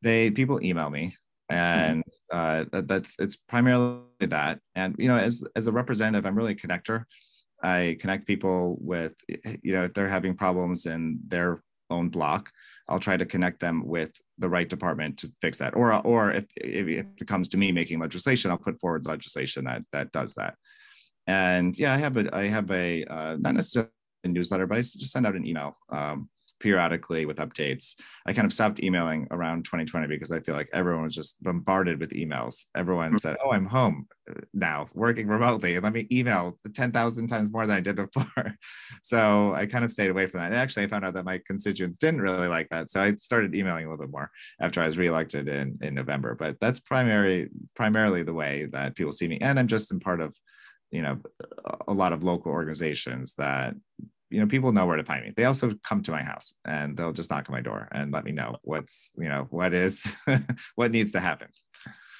They 0.02 0.30
people 0.30 0.62
email 0.62 0.90
me 0.90 1.16
and 1.48 2.02
uh, 2.32 2.64
that's 2.72 3.16
it's 3.18 3.36
primarily 3.36 4.02
that. 4.20 4.60
And 4.74 4.94
you 4.98 5.08
know 5.08 5.16
as 5.16 5.44
as 5.54 5.66
a 5.66 5.72
representative 5.72 6.26
i'm 6.26 6.36
really 6.36 6.52
a 6.52 6.56
connector. 6.56 7.04
I 7.62 7.96
connect 8.00 8.26
people 8.26 8.78
with 8.80 9.14
you 9.62 9.72
know 9.72 9.84
if 9.84 9.94
they're 9.94 10.08
having 10.08 10.36
problems 10.36 10.86
in 10.86 11.18
their 11.26 11.62
own 11.88 12.08
block 12.08 12.50
i'll 12.88 12.98
try 12.98 13.16
to 13.16 13.24
connect 13.24 13.60
them 13.60 13.86
with 13.86 14.12
the 14.38 14.48
right 14.48 14.68
department 14.68 15.18
to 15.18 15.32
fix 15.40 15.58
that. 15.58 15.74
Or 15.74 15.92
or 16.06 16.32
if, 16.32 16.44
if 16.56 17.06
it 17.20 17.26
comes 17.26 17.48
to 17.50 17.56
me 17.56 17.72
making 17.72 17.98
legislation 18.00 18.50
i'll 18.50 18.58
put 18.58 18.80
forward 18.80 19.06
legislation 19.06 19.64
that 19.64 19.82
that 19.92 20.12
does 20.12 20.34
that. 20.34 20.56
And 21.26 21.78
yeah 21.78 21.94
i 21.94 21.96
have 21.96 22.16
a 22.16 22.36
i 22.36 22.48
have 22.48 22.70
a 22.70 23.04
uh, 23.04 23.36
not 23.38 23.54
necessarily 23.54 23.90
a 24.24 24.28
newsletter 24.28 24.66
but 24.66 24.78
i 24.78 24.80
just 24.80 25.10
send 25.10 25.26
out 25.26 25.36
an 25.36 25.46
email 25.46 25.76
um, 25.90 26.28
periodically 26.60 27.26
with 27.26 27.38
updates. 27.38 27.94
I 28.26 28.32
kind 28.32 28.46
of 28.46 28.52
stopped 28.52 28.82
emailing 28.82 29.26
around 29.30 29.64
2020 29.64 30.06
because 30.06 30.30
I 30.30 30.40
feel 30.40 30.54
like 30.54 30.68
everyone 30.72 31.04
was 31.04 31.14
just 31.14 31.42
bombarded 31.42 32.00
with 32.00 32.10
emails. 32.10 32.64
Everyone 32.74 33.08
mm-hmm. 33.08 33.16
said, 33.18 33.36
"Oh, 33.44 33.50
I'm 33.50 33.66
home 33.66 34.08
now, 34.52 34.86
working 34.94 35.28
remotely, 35.28 35.74
and 35.74 35.84
let 35.84 35.92
me 35.92 36.06
email 36.10 36.58
10,000 36.74 37.26
times 37.28 37.52
more 37.52 37.66
than 37.66 37.76
I 37.76 37.80
did 37.80 37.96
before." 37.96 38.54
so 39.02 39.54
I 39.54 39.66
kind 39.66 39.84
of 39.84 39.92
stayed 39.92 40.10
away 40.10 40.26
from 40.26 40.40
that. 40.40 40.52
And 40.52 40.56
actually, 40.60 40.84
I 40.84 40.88
found 40.88 41.04
out 41.04 41.14
that 41.14 41.24
my 41.24 41.40
constituents 41.46 41.98
didn't 41.98 42.22
really 42.22 42.48
like 42.48 42.68
that, 42.70 42.90
so 42.90 43.00
I 43.00 43.14
started 43.14 43.54
emailing 43.54 43.86
a 43.86 43.90
little 43.90 44.04
bit 44.04 44.12
more 44.12 44.30
after 44.60 44.80
I 44.80 44.86
was 44.86 44.98
reelected 44.98 45.48
in 45.48 45.78
in 45.82 45.94
November. 45.94 46.34
But 46.34 46.58
that's 46.60 46.80
primary 46.80 47.50
primarily 47.74 48.22
the 48.22 48.34
way 48.34 48.66
that 48.72 48.96
people 48.96 49.12
see 49.12 49.28
me, 49.28 49.38
and 49.40 49.58
I'm 49.58 49.68
just 49.68 49.92
in 49.92 50.00
part 50.00 50.20
of 50.20 50.34
you 50.90 51.02
know 51.02 51.18
a 51.88 51.92
lot 51.92 52.12
of 52.12 52.22
local 52.22 52.52
organizations 52.52 53.34
that 53.38 53.74
you 54.30 54.40
know 54.40 54.46
people 54.46 54.72
know 54.72 54.86
where 54.86 54.96
to 54.96 55.04
find 55.04 55.24
me. 55.24 55.32
They 55.36 55.44
also 55.44 55.74
come 55.82 56.02
to 56.02 56.10
my 56.10 56.22
house 56.22 56.54
and 56.64 56.96
they'll 56.96 57.12
just 57.12 57.30
knock 57.30 57.48
on 57.48 57.54
my 57.54 57.60
door 57.60 57.88
and 57.92 58.12
let 58.12 58.24
me 58.24 58.32
know 58.32 58.56
what's 58.62 59.12
you 59.16 59.28
know 59.28 59.46
what 59.50 59.72
is 59.72 60.16
what 60.74 60.90
needs 60.90 61.12
to 61.12 61.20
happen. 61.20 61.48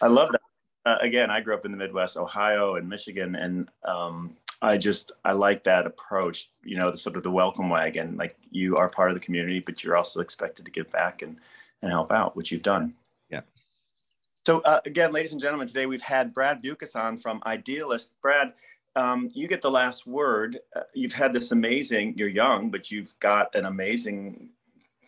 I 0.01 0.09
love 0.09 0.31
that. 0.33 0.41
Uh, 0.87 0.99
again 1.03 1.31
i 1.31 1.41
grew 1.41 1.53
up 1.53 1.65
in 1.65 1.73
the 1.73 1.77
midwest 1.77 2.17
ohio 2.17 2.77
and 2.77 2.89
michigan 2.89 3.35
and 3.35 3.69
um, 3.89 4.37
i 4.63 4.77
just 4.77 5.11
i 5.25 5.33
like 5.33 5.65
that 5.65 5.85
approach 5.85 6.49
you 6.63 6.77
know 6.77 6.93
the 6.93 6.97
sort 6.97 7.17
of 7.17 7.25
the 7.25 7.31
welcome 7.31 7.69
wagon. 7.69 8.17
Like 8.17 8.37
you 8.53 8.77
are 8.77 8.89
part 8.89 9.11
of 9.11 9.17
the 9.17 9.21
community 9.21 9.59
but 9.59 9.83
you're 9.83 9.97
also 9.97 10.21
expected 10.21 10.65
to 10.65 10.71
give 10.71 10.89
back 10.93 11.23
and 11.23 11.39
and 11.83 11.91
help 11.91 12.13
out 12.13 12.37
which 12.37 12.53
you've 12.53 12.63
done. 12.63 12.95
Yeah. 13.31 13.41
So 14.47 14.61
uh, 14.61 14.81
again 14.87 15.13
ladies 15.13 15.33
and 15.33 15.41
gentlemen 15.41 15.67
today 15.67 15.87
we've 15.87 16.01
had 16.01 16.33
brad 16.33 16.63
bewkes 16.63 16.95
on 16.95 17.19
from 17.19 17.43
idealist. 17.47 18.13
Brad 18.23 18.53
um, 18.97 19.29
you 19.35 19.47
get 19.47 19.63
the 19.63 19.71
last 19.71 20.07
word. 20.07 20.59
Uh, 20.75 20.81
you've 20.95 21.13
had 21.13 21.33
this 21.33 21.53
amazing, 21.53 22.15
you're 22.17 22.29
young, 22.29 22.71
but 22.71 22.91
you've 22.91 23.17
got 23.21 23.55
an 23.55 23.67
amazing 23.67 24.49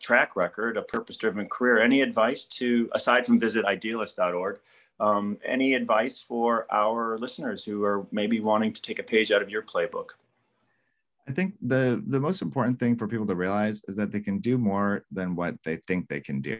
track 0.00 0.36
record, 0.36 0.76
a 0.76 0.82
purpose 0.82 1.16
driven 1.16 1.48
career. 1.48 1.80
Any 1.80 2.02
advice 2.02 2.44
to, 2.44 2.90
aside 2.92 3.26
from 3.26 3.40
visit 3.40 3.64
idealist.org, 3.64 4.60
um, 5.00 5.38
any 5.44 5.74
advice 5.74 6.20
for 6.20 6.66
our 6.70 7.18
listeners 7.18 7.64
who 7.64 7.82
are 7.84 8.06
maybe 8.12 8.40
wanting 8.40 8.72
to 8.74 8.82
take 8.82 8.98
a 8.98 9.02
page 9.02 9.32
out 9.32 9.42
of 9.42 9.48
your 9.48 9.62
playbook? 9.62 10.10
I 11.26 11.32
think 11.32 11.54
the 11.60 12.02
the 12.06 12.20
most 12.20 12.40
important 12.40 12.80
thing 12.80 12.96
for 12.96 13.06
people 13.06 13.26
to 13.26 13.34
realize 13.34 13.84
is 13.86 13.96
that 13.96 14.10
they 14.10 14.20
can 14.20 14.38
do 14.38 14.56
more 14.56 15.04
than 15.12 15.36
what 15.36 15.62
they 15.62 15.76
think 15.76 16.08
they 16.08 16.20
can 16.20 16.40
do. 16.40 16.58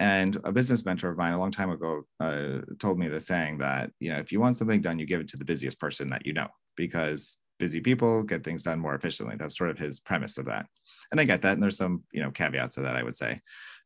And 0.00 0.38
a 0.44 0.50
business 0.50 0.86
mentor 0.86 1.10
of 1.10 1.18
mine 1.18 1.34
a 1.34 1.38
long 1.38 1.50
time 1.50 1.70
ago 1.70 2.02
uh, 2.20 2.60
told 2.78 2.98
me 2.98 3.08
the 3.08 3.20
saying 3.20 3.58
that, 3.58 3.90
you 4.00 4.10
know, 4.10 4.18
if 4.18 4.32
you 4.32 4.40
want 4.40 4.56
something 4.56 4.80
done, 4.80 4.98
you 4.98 5.06
give 5.06 5.20
it 5.20 5.28
to 5.28 5.36
the 5.36 5.44
busiest 5.44 5.78
person 5.78 6.08
that 6.08 6.24
you 6.24 6.32
know, 6.32 6.48
because 6.74 7.36
busy 7.58 7.80
people 7.80 8.22
get 8.22 8.42
things 8.42 8.62
done 8.62 8.80
more 8.80 8.94
efficiently. 8.94 9.36
That's 9.38 9.58
sort 9.58 9.68
of 9.68 9.78
his 9.78 10.00
premise 10.00 10.38
of 10.38 10.46
that. 10.46 10.64
And 11.12 11.20
I 11.20 11.24
get 11.24 11.42
that. 11.42 11.52
And 11.52 11.62
there's 11.62 11.76
some, 11.76 12.02
you 12.12 12.22
know, 12.22 12.30
caveats 12.30 12.76
to 12.76 12.80
that, 12.80 12.96
I 12.96 13.02
would 13.02 13.14
say. 13.14 13.40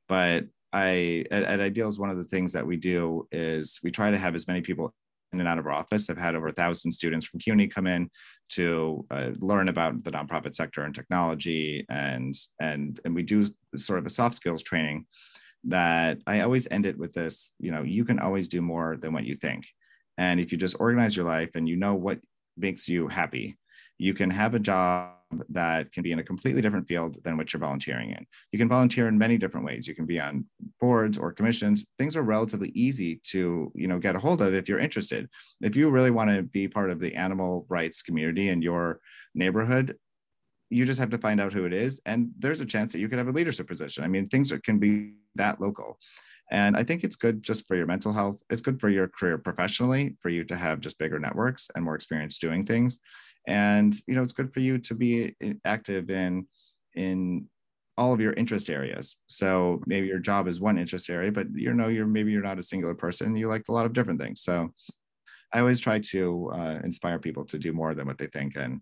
But 0.08 0.44
I, 0.72 1.24
at, 1.32 1.42
at 1.42 1.60
Ideals, 1.60 1.98
one 1.98 2.10
of 2.10 2.18
the 2.18 2.24
things 2.24 2.52
that 2.52 2.66
we 2.66 2.76
do 2.76 3.26
is 3.32 3.80
we 3.82 3.90
try 3.90 4.12
to 4.12 4.18
have 4.18 4.36
as 4.36 4.46
many 4.46 4.60
people 4.60 4.94
in 5.32 5.40
and 5.40 5.48
out 5.48 5.58
of 5.58 5.66
our 5.66 5.72
office. 5.72 6.08
I've 6.08 6.16
had 6.16 6.36
over 6.36 6.46
a 6.46 6.52
thousand 6.52 6.92
students 6.92 7.26
from 7.26 7.40
CUNY 7.40 7.66
come 7.66 7.88
in 7.88 8.08
to 8.50 9.04
uh, 9.10 9.30
learn 9.38 9.68
about 9.68 10.04
the 10.04 10.12
nonprofit 10.12 10.54
sector 10.54 10.84
and 10.84 10.94
technology, 10.94 11.84
and 11.90 12.34
and 12.60 13.00
and 13.04 13.14
we 13.16 13.24
do 13.24 13.44
sort 13.74 13.98
of 13.98 14.06
a 14.06 14.10
soft 14.10 14.36
skills 14.36 14.62
training 14.62 15.06
that 15.66 16.18
I 16.26 16.40
always 16.40 16.68
end 16.70 16.86
it 16.86 16.98
with 16.98 17.12
this, 17.12 17.52
you 17.58 17.70
know, 17.70 17.82
you 17.82 18.04
can 18.04 18.18
always 18.18 18.48
do 18.48 18.60
more 18.60 18.96
than 18.96 19.12
what 19.12 19.24
you 19.24 19.34
think. 19.34 19.66
And 20.18 20.38
if 20.38 20.52
you 20.52 20.58
just 20.58 20.76
organize 20.78 21.16
your 21.16 21.24
life 21.24 21.54
and 21.54 21.68
you 21.68 21.76
know 21.76 21.94
what 21.94 22.20
makes 22.56 22.88
you 22.88 23.08
happy, 23.08 23.56
you 23.98 24.14
can 24.14 24.30
have 24.30 24.54
a 24.54 24.58
job 24.58 25.12
that 25.48 25.90
can 25.90 26.02
be 26.02 26.12
in 26.12 26.18
a 26.18 26.24
completely 26.24 26.62
different 26.62 26.86
field 26.86 27.18
than 27.24 27.36
what 27.36 27.52
you're 27.52 27.60
volunteering 27.60 28.10
in. 28.10 28.26
You 28.52 28.58
can 28.58 28.68
volunteer 28.68 29.08
in 29.08 29.18
many 29.18 29.36
different 29.38 29.66
ways. 29.66 29.86
You 29.88 29.94
can 29.94 30.06
be 30.06 30.20
on 30.20 30.46
boards 30.80 31.18
or 31.18 31.32
commissions. 31.32 31.84
Things 31.98 32.16
are 32.16 32.22
relatively 32.22 32.70
easy 32.74 33.20
to, 33.30 33.72
you 33.74 33.88
know, 33.88 33.98
get 33.98 34.16
a 34.16 34.20
hold 34.20 34.42
of 34.42 34.54
if 34.54 34.68
you're 34.68 34.78
interested. 34.78 35.28
If 35.60 35.74
you 35.74 35.90
really 35.90 36.10
want 36.10 36.30
to 36.30 36.42
be 36.42 36.68
part 36.68 36.90
of 36.90 37.00
the 37.00 37.14
animal 37.14 37.66
rights 37.68 38.02
community 38.02 38.48
in 38.48 38.62
your 38.62 39.00
neighborhood, 39.34 39.96
you 40.74 40.84
just 40.84 40.98
have 40.98 41.10
to 41.10 41.18
find 41.18 41.40
out 41.40 41.52
who 41.52 41.66
it 41.66 41.72
is 41.72 42.00
and 42.04 42.30
there's 42.36 42.60
a 42.60 42.66
chance 42.66 42.92
that 42.92 42.98
you 42.98 43.08
could 43.08 43.18
have 43.18 43.28
a 43.28 43.32
leadership 43.32 43.68
position. 43.68 44.02
I 44.02 44.08
mean 44.08 44.28
things 44.28 44.50
are, 44.50 44.58
can 44.58 44.78
be 44.78 45.14
that 45.36 45.60
local. 45.60 45.98
And 46.50 46.76
i 46.76 46.82
think 46.82 47.04
it's 47.04 47.16
good 47.16 47.42
just 47.42 47.66
for 47.68 47.76
your 47.76 47.86
mental 47.86 48.12
health. 48.12 48.42
It's 48.50 48.60
good 48.60 48.80
for 48.80 48.88
your 48.88 49.08
career 49.08 49.38
professionally 49.38 50.16
for 50.20 50.30
you 50.30 50.42
to 50.44 50.56
have 50.56 50.80
just 50.80 50.98
bigger 50.98 51.20
networks 51.20 51.70
and 51.74 51.84
more 51.84 51.94
experience 51.94 52.38
doing 52.38 52.66
things. 52.66 52.98
And 53.46 53.94
you 54.08 54.14
know 54.14 54.22
it's 54.22 54.32
good 54.32 54.52
for 54.52 54.60
you 54.60 54.78
to 54.78 54.94
be 54.94 55.36
active 55.64 56.10
in 56.10 56.46
in 56.94 57.46
all 57.96 58.12
of 58.12 58.20
your 58.20 58.32
interest 58.32 58.68
areas. 58.68 59.16
So 59.28 59.80
maybe 59.86 60.08
your 60.08 60.18
job 60.18 60.48
is 60.48 60.60
one 60.60 60.76
interest 60.76 61.08
area 61.08 61.30
but 61.30 61.46
you 61.54 61.72
know 61.72 61.88
you're 61.88 62.06
maybe 62.18 62.32
you're 62.32 62.50
not 62.50 62.58
a 62.58 62.70
singular 62.70 62.96
person. 62.96 63.36
You 63.36 63.46
like 63.48 63.68
a 63.68 63.76
lot 63.78 63.86
of 63.86 63.92
different 63.92 64.20
things. 64.20 64.42
So 64.42 64.72
i 65.52 65.60
always 65.60 65.78
try 65.78 66.00
to 66.00 66.50
uh, 66.52 66.78
inspire 66.82 67.20
people 67.20 67.44
to 67.44 67.58
do 67.66 67.72
more 67.72 67.94
than 67.94 68.06
what 68.08 68.18
they 68.18 68.26
think 68.26 68.56
and 68.56 68.80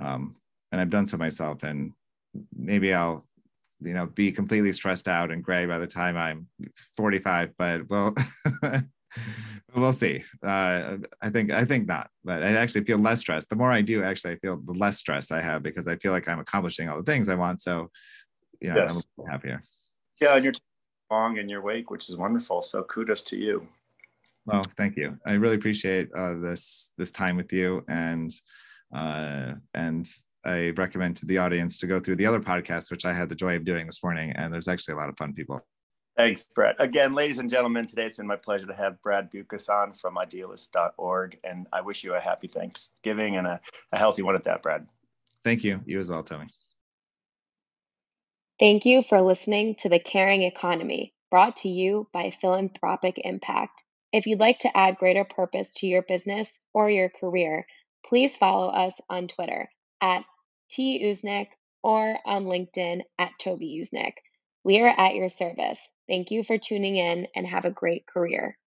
um, 0.00 0.36
and 0.72 0.80
I've 0.80 0.90
done 0.90 1.06
so 1.06 1.16
myself. 1.18 1.62
And 1.62 1.92
maybe 2.56 2.92
I'll, 2.92 3.26
you 3.80 3.92
know, 3.92 4.06
be 4.06 4.32
completely 4.32 4.72
stressed 4.72 5.06
out 5.06 5.30
and 5.30 5.44
gray 5.44 5.66
by 5.66 5.78
the 5.78 5.86
time 5.86 6.16
I'm 6.16 6.48
45. 6.96 7.50
But 7.56 7.88
well, 7.88 8.14
we'll 9.76 9.92
see. 9.92 10.24
Uh, 10.42 10.96
I 11.20 11.30
think 11.30 11.52
I 11.52 11.64
think 11.64 11.86
not. 11.86 12.10
But 12.24 12.42
I 12.42 12.52
actually 12.54 12.84
feel 12.84 12.98
less 12.98 13.20
stressed. 13.20 13.50
The 13.50 13.56
more 13.56 13.70
I 13.70 13.82
do, 13.82 14.02
actually, 14.02 14.34
I 14.34 14.36
feel 14.38 14.56
the 14.56 14.72
less 14.72 14.98
stress 14.98 15.30
I 15.30 15.40
have 15.40 15.62
because 15.62 15.86
I 15.86 15.96
feel 15.96 16.12
like 16.12 16.26
I'm 16.26 16.40
accomplishing 16.40 16.88
all 16.88 16.96
the 16.96 17.10
things 17.10 17.28
I 17.28 17.34
want. 17.34 17.60
So, 17.60 17.90
you 18.60 18.70
know, 18.70 18.76
yes. 18.76 19.04
I'm 19.20 19.26
happier. 19.26 19.62
Yeah, 20.20 20.36
and 20.36 20.44
you're 20.44 20.54
long 21.10 21.36
in 21.36 21.48
your 21.48 21.60
wake, 21.60 21.90
which 21.90 22.08
is 22.08 22.16
wonderful. 22.16 22.62
So 22.62 22.82
kudos 22.84 23.22
to 23.22 23.36
you. 23.36 23.68
Well, 24.46 24.64
thank 24.76 24.96
you. 24.96 25.18
I 25.26 25.34
really 25.34 25.54
appreciate 25.54 26.08
uh, 26.16 26.34
this 26.34 26.92
this 26.96 27.12
time 27.12 27.36
with 27.36 27.52
you, 27.52 27.84
and 27.88 28.32
uh, 28.94 29.54
and 29.74 30.08
I 30.44 30.70
recommend 30.70 31.16
to 31.18 31.26
the 31.26 31.38
audience 31.38 31.78
to 31.78 31.86
go 31.86 32.00
through 32.00 32.16
the 32.16 32.26
other 32.26 32.40
podcast, 32.40 32.90
which 32.90 33.04
I 33.04 33.12
had 33.12 33.28
the 33.28 33.34
joy 33.34 33.56
of 33.56 33.64
doing 33.64 33.86
this 33.86 34.02
morning. 34.02 34.32
And 34.32 34.52
there's 34.52 34.68
actually 34.68 34.94
a 34.94 34.96
lot 34.98 35.08
of 35.08 35.16
fun 35.16 35.32
people. 35.32 35.60
Thanks, 36.16 36.44
Brett. 36.44 36.76
Again, 36.78 37.14
ladies 37.14 37.38
and 37.38 37.48
gentlemen, 37.48 37.86
today 37.86 38.04
it's 38.04 38.16
been 38.16 38.26
my 38.26 38.36
pleasure 38.36 38.66
to 38.66 38.74
have 38.74 39.00
Brad 39.02 39.30
Bewkes 39.30 39.70
on 39.70 39.94
from 39.94 40.18
idealist.org. 40.18 41.38
And 41.42 41.66
I 41.72 41.80
wish 41.80 42.04
you 42.04 42.14
a 42.14 42.20
happy 42.20 42.48
Thanksgiving 42.48 43.36
and 43.36 43.46
a, 43.46 43.60
a 43.92 43.98
healthy 43.98 44.22
one 44.22 44.34
at 44.34 44.44
that, 44.44 44.62
Brad. 44.62 44.86
Thank 45.44 45.64
you. 45.64 45.80
You 45.86 46.00
as 46.00 46.10
well, 46.10 46.22
Tommy. 46.22 46.48
Thank 48.58 48.84
you 48.84 49.02
for 49.02 49.22
listening 49.22 49.76
to 49.76 49.88
The 49.88 49.98
Caring 49.98 50.42
Economy, 50.42 51.14
brought 51.30 51.56
to 51.58 51.68
you 51.68 52.08
by 52.12 52.30
Philanthropic 52.30 53.18
Impact. 53.24 53.82
If 54.12 54.26
you'd 54.26 54.40
like 54.40 54.60
to 54.60 54.76
add 54.76 54.98
greater 54.98 55.24
purpose 55.24 55.70
to 55.76 55.86
your 55.86 56.02
business 56.02 56.58
or 56.74 56.90
your 56.90 57.08
career, 57.08 57.66
please 58.04 58.36
follow 58.36 58.68
us 58.68 59.00
on 59.08 59.28
Twitter 59.28 59.70
at 60.02 60.24
T. 60.72 61.04
Usnik 61.04 61.48
or 61.82 62.18
on 62.26 62.46
LinkedIn 62.46 63.02
at 63.18 63.32
Toby 63.40 63.80
Usnik. 63.82 64.14
We 64.64 64.80
are 64.80 64.88
at 64.88 65.14
your 65.14 65.30
service. 65.30 65.80
Thank 66.08 66.32
you 66.32 66.44
for 66.44 66.58
tuning 66.58 66.96
in 66.96 67.28
and 67.36 67.46
have 67.46 67.66
a 67.66 67.70
great 67.70 68.06
career. 68.06 68.58